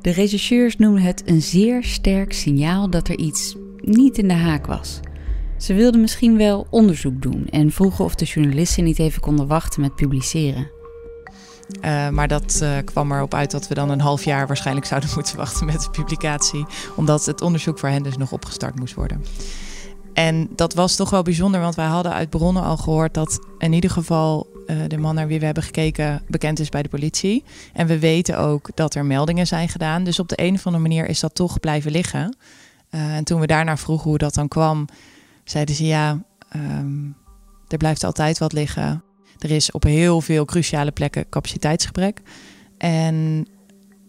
De 0.00 0.10
rechercheurs 0.10 0.76
noemden 0.76 1.02
het 1.02 1.22
een 1.28 1.42
zeer 1.42 1.84
sterk 1.84 2.32
signaal 2.32 2.90
dat 2.90 3.08
er 3.08 3.18
iets 3.18 3.56
niet 3.76 4.18
in 4.18 4.28
de 4.28 4.34
haak 4.34 4.66
was. 4.66 5.00
Ze 5.58 5.74
wilden 5.74 6.00
misschien 6.00 6.36
wel 6.36 6.66
onderzoek 6.70 7.22
doen 7.22 7.46
en 7.50 7.70
vroegen 7.70 8.04
of 8.04 8.14
de 8.14 8.24
journalisten 8.24 8.84
niet 8.84 8.98
even 8.98 9.20
konden 9.20 9.46
wachten 9.46 9.80
met 9.80 9.94
publiceren. 9.94 10.73
Uh, 11.84 12.08
maar 12.08 12.28
dat 12.28 12.60
uh, 12.62 12.76
kwam 12.84 13.12
erop 13.12 13.34
uit 13.34 13.50
dat 13.50 13.68
we 13.68 13.74
dan 13.74 13.90
een 13.90 14.00
half 14.00 14.24
jaar 14.24 14.46
waarschijnlijk 14.46 14.86
zouden 14.86 15.10
moeten 15.14 15.36
wachten 15.36 15.66
met 15.66 15.82
de 15.82 15.90
publicatie. 15.90 16.66
Omdat 16.96 17.26
het 17.26 17.40
onderzoek 17.40 17.78
voor 17.78 17.88
hen 17.88 18.02
dus 18.02 18.16
nog 18.16 18.32
opgestart 18.32 18.78
moest 18.78 18.94
worden. 18.94 19.24
En 20.12 20.48
dat 20.56 20.74
was 20.74 20.96
toch 20.96 21.10
wel 21.10 21.22
bijzonder, 21.22 21.60
want 21.60 21.74
wij 21.74 21.86
hadden 21.86 22.12
uit 22.12 22.30
bronnen 22.30 22.62
al 22.62 22.76
gehoord 22.76 23.14
dat 23.14 23.38
in 23.58 23.72
ieder 23.72 23.90
geval 23.90 24.46
uh, 24.66 24.76
de 24.88 24.98
man 24.98 25.14
naar 25.14 25.26
wie 25.26 25.38
we 25.38 25.44
hebben 25.44 25.62
gekeken 25.62 26.22
bekend 26.28 26.58
is 26.58 26.68
bij 26.68 26.82
de 26.82 26.88
politie. 26.88 27.44
En 27.72 27.86
we 27.86 27.98
weten 27.98 28.38
ook 28.38 28.70
dat 28.74 28.94
er 28.94 29.04
meldingen 29.04 29.46
zijn 29.46 29.68
gedaan. 29.68 30.04
Dus 30.04 30.18
op 30.18 30.28
de 30.28 30.42
een 30.42 30.54
of 30.54 30.66
andere 30.66 30.82
manier 30.82 31.06
is 31.06 31.20
dat 31.20 31.34
toch 31.34 31.60
blijven 31.60 31.90
liggen. 31.90 32.36
en 32.90 33.24
toen 33.24 33.40
we 33.40 33.46
daarna 33.46 33.76
vroegen 33.76 34.08
hoe 34.08 34.18
dat 34.18 34.34
dan 34.34 34.48
kwam, 34.48 34.86
zeiden 35.44 35.74
ze 35.74 35.86
ja, 35.86 36.22
um, 36.56 37.16
er 37.68 37.78
blijft 37.78 38.04
altijd 38.04 38.38
wat 38.38 38.52
liggen. 38.52 39.02
Er 39.44 39.50
is 39.50 39.70
op 39.70 39.82
heel 39.82 40.20
veel 40.20 40.44
cruciale 40.44 40.90
plekken 40.90 41.28
capaciteitsgebrek. 41.28 42.20
En 42.78 43.46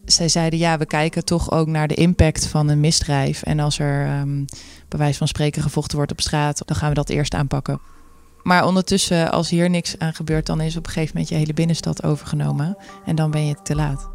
zij 0.06 0.28
zeiden 0.28 0.60
ja, 0.60 0.78
we 0.78 0.86
kijken 0.86 1.26
toch 1.26 1.52
ook 1.52 1.68
naar 1.68 1.88
de 1.88 1.94
impact 1.94 2.48
van 2.48 2.70
een 2.70 2.80
misdrijf. 2.80 3.44
En 3.44 3.60
als 3.60 3.80
er 3.80 4.20
um, 4.20 4.46
bij 4.88 5.00
wijze 5.00 5.18
van 5.18 5.28
spreken 5.28 5.62
gevochten 5.62 5.98
wordt 5.98 6.12
op 6.12 6.22
straat, 6.22 6.62
dan 6.66 6.76
gaan 6.76 6.90
we 6.90 6.96
dat 6.96 7.10
eerst 7.10 7.34
aanpakken. 7.34 7.80
Maar 8.44 8.66
ondertussen, 8.66 9.32
als 9.32 9.50
hier 9.50 9.70
niks 9.70 10.00
aan 10.00 10.14
gebeurt, 10.14 10.46
dan 10.46 10.62
is 10.62 10.78
op 10.78 10.86
een 10.86 10.92
gegeven 10.92 11.12
moment 11.14 11.30
je 11.32 11.38
hele 11.38 11.54
binnenstad 11.54 12.04
overgenomen. 12.04 12.78
En 13.06 13.16
dan 13.16 13.32
ben 13.32 13.46
je 13.46 13.56
te 13.64 13.76
laat. 13.76 14.10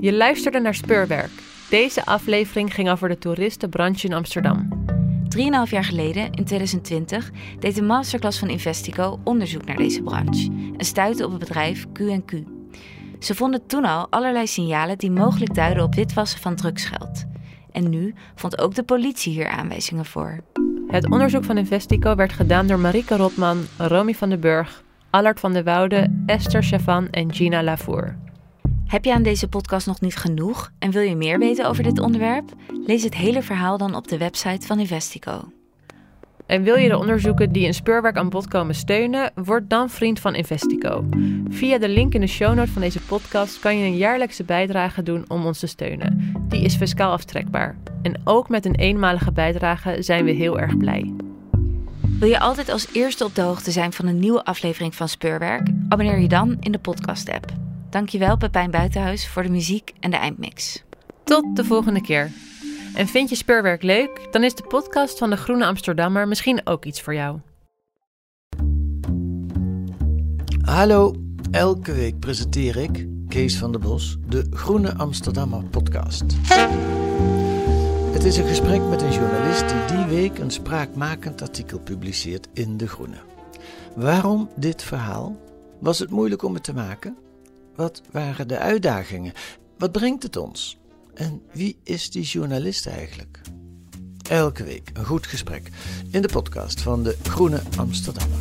Je 0.00 0.12
luisterde 0.12 0.60
naar 0.60 0.74
Speurwerk. 0.74 1.30
Deze 1.70 2.04
aflevering 2.04 2.74
ging 2.74 2.90
over 2.90 3.08
de 3.08 3.18
toeristenbranche 3.18 4.06
in 4.06 4.12
Amsterdam. 4.12 4.77
Drieënhalf 5.28 5.70
jaar 5.70 5.84
geleden, 5.84 6.32
in 6.32 6.44
2020, 6.44 7.30
deed 7.58 7.74
de 7.74 7.82
masterclass 7.82 8.38
van 8.38 8.48
Investico 8.48 9.20
onderzoek 9.24 9.64
naar 9.64 9.76
deze 9.76 10.02
branche 10.02 10.50
en 10.76 10.84
stuitte 10.84 11.24
op 11.24 11.30
het 11.30 11.38
bedrijf 11.38 11.86
Q&Q. 11.92 12.32
Ze 13.18 13.34
vonden 13.34 13.66
toen 13.66 13.84
al 13.84 14.06
allerlei 14.10 14.46
signalen 14.46 14.98
die 14.98 15.10
mogelijk 15.10 15.54
duiden 15.54 15.82
op 15.82 15.94
witwassen 15.94 16.40
van 16.40 16.56
drugsgeld. 16.56 17.24
En 17.72 17.90
nu 17.90 18.14
vond 18.34 18.60
ook 18.60 18.74
de 18.74 18.82
politie 18.82 19.32
hier 19.32 19.48
aanwijzingen 19.48 20.04
voor. 20.04 20.40
Het 20.86 21.10
onderzoek 21.10 21.44
van 21.44 21.58
Investico 21.58 22.14
werd 22.14 22.32
gedaan 22.32 22.66
door 22.66 22.78
Marike 22.78 23.16
Rotman, 23.16 23.64
Romy 23.76 24.14
van 24.14 24.28
den 24.28 24.40
Burg, 24.40 24.82
Allard 25.10 25.40
van 25.40 25.52
der 25.52 25.64
Woude, 25.64 26.22
Esther 26.26 26.62
Chavan 26.62 27.10
en 27.10 27.34
Gina 27.34 27.62
Lavour. 27.62 28.27
Heb 28.88 29.04
je 29.04 29.14
aan 29.14 29.22
deze 29.22 29.48
podcast 29.48 29.86
nog 29.86 30.00
niet 30.00 30.16
genoeg 30.16 30.72
en 30.78 30.90
wil 30.90 31.02
je 31.02 31.16
meer 31.16 31.38
weten 31.38 31.68
over 31.68 31.82
dit 31.82 31.98
onderwerp? 31.98 32.52
Lees 32.86 33.02
het 33.02 33.14
hele 33.14 33.42
verhaal 33.42 33.78
dan 33.78 33.94
op 33.94 34.08
de 34.08 34.18
website 34.18 34.66
van 34.66 34.78
Investico. 34.78 35.52
En 36.46 36.62
wil 36.62 36.76
je 36.76 36.88
de 36.88 36.98
onderzoeken 36.98 37.52
die 37.52 37.66
in 37.66 37.74
Speurwerk 37.74 38.16
aan 38.16 38.28
bod 38.28 38.48
komen 38.48 38.74
steunen? 38.74 39.32
Word 39.34 39.70
dan 39.70 39.90
vriend 39.90 40.20
van 40.20 40.34
Investico. 40.34 41.04
Via 41.48 41.78
de 41.78 41.88
link 41.88 42.14
in 42.14 42.20
de 42.20 42.26
show 42.26 42.54
notes 42.54 42.72
van 42.72 42.82
deze 42.82 43.00
podcast 43.00 43.60
kan 43.60 43.78
je 43.78 43.84
een 43.84 43.96
jaarlijkse 43.96 44.44
bijdrage 44.44 45.02
doen 45.02 45.24
om 45.28 45.46
ons 45.46 45.58
te 45.58 45.66
steunen. 45.66 46.34
Die 46.48 46.62
is 46.62 46.76
fiscaal 46.76 47.12
aftrekbaar. 47.12 47.76
En 48.02 48.20
ook 48.24 48.48
met 48.48 48.64
een 48.64 48.74
eenmalige 48.74 49.32
bijdrage 49.32 49.96
zijn 50.02 50.24
we 50.24 50.30
heel 50.30 50.58
erg 50.58 50.76
blij. 50.76 51.12
Wil 52.18 52.28
je 52.28 52.40
altijd 52.40 52.68
als 52.68 52.88
eerste 52.92 53.24
op 53.24 53.34
de 53.34 53.42
hoogte 53.42 53.70
zijn 53.70 53.92
van 53.92 54.06
een 54.06 54.18
nieuwe 54.18 54.44
aflevering 54.44 54.94
van 54.94 55.08
Speurwerk? 55.08 55.68
Abonneer 55.88 56.18
je 56.18 56.28
dan 56.28 56.56
in 56.60 56.72
de 56.72 56.78
podcast-app. 56.78 57.67
Dankjewel 57.90 58.36
Pepijn 58.36 58.70
Buitenhuis 58.70 59.28
voor 59.28 59.42
de 59.42 59.48
muziek 59.48 59.92
en 60.00 60.10
de 60.10 60.16
eindmix. 60.16 60.84
Tot 61.24 61.56
de 61.56 61.64
volgende 61.64 62.00
keer. 62.00 62.30
En 62.94 63.06
vind 63.06 63.28
je 63.28 63.36
speurwerk 63.36 63.82
leuk? 63.82 64.28
Dan 64.30 64.44
is 64.44 64.54
de 64.54 64.62
podcast 64.62 65.18
van 65.18 65.30
de 65.30 65.36
Groene 65.36 65.66
Amsterdammer 65.66 66.28
misschien 66.28 66.60
ook 66.66 66.84
iets 66.84 67.00
voor 67.00 67.14
jou. 67.14 67.38
Hallo, 70.62 71.14
elke 71.50 71.92
week 71.92 72.18
presenteer 72.18 72.76
ik, 72.76 73.06
Kees 73.28 73.58
van 73.58 73.72
der 73.72 73.80
Bos, 73.80 74.16
de 74.26 74.46
Groene 74.50 74.94
Amsterdammer 74.94 75.64
podcast. 75.64 76.24
Het 78.12 78.24
is 78.24 78.36
een 78.36 78.46
gesprek 78.46 78.82
met 78.82 79.02
een 79.02 79.12
journalist 79.12 79.68
die 79.68 79.96
die 79.96 80.06
week 80.06 80.38
een 80.38 80.50
spraakmakend 80.50 81.42
artikel 81.42 81.78
publiceert 81.80 82.48
in 82.52 82.76
De 82.76 82.88
Groene. 82.88 83.18
Waarom 83.94 84.50
dit 84.56 84.82
verhaal? 84.82 85.36
Was 85.78 85.98
het 85.98 86.10
moeilijk 86.10 86.42
om 86.42 86.54
het 86.54 86.64
te 86.64 86.74
maken? 86.74 87.16
Wat 87.78 88.02
waren 88.10 88.48
de 88.48 88.58
uitdagingen? 88.58 89.32
Wat 89.76 89.92
brengt 89.92 90.22
het 90.22 90.36
ons? 90.36 90.78
En 91.14 91.42
wie 91.52 91.78
is 91.82 92.10
die 92.10 92.22
journalist 92.22 92.86
eigenlijk? 92.86 93.40
Elke 94.28 94.64
week 94.64 94.90
een 94.92 95.04
goed 95.04 95.26
gesprek 95.26 95.68
in 96.10 96.22
de 96.22 96.28
podcast 96.28 96.80
van 96.80 97.02
de 97.02 97.16
Groene 97.22 97.60
Amsterdammer. 97.76 98.38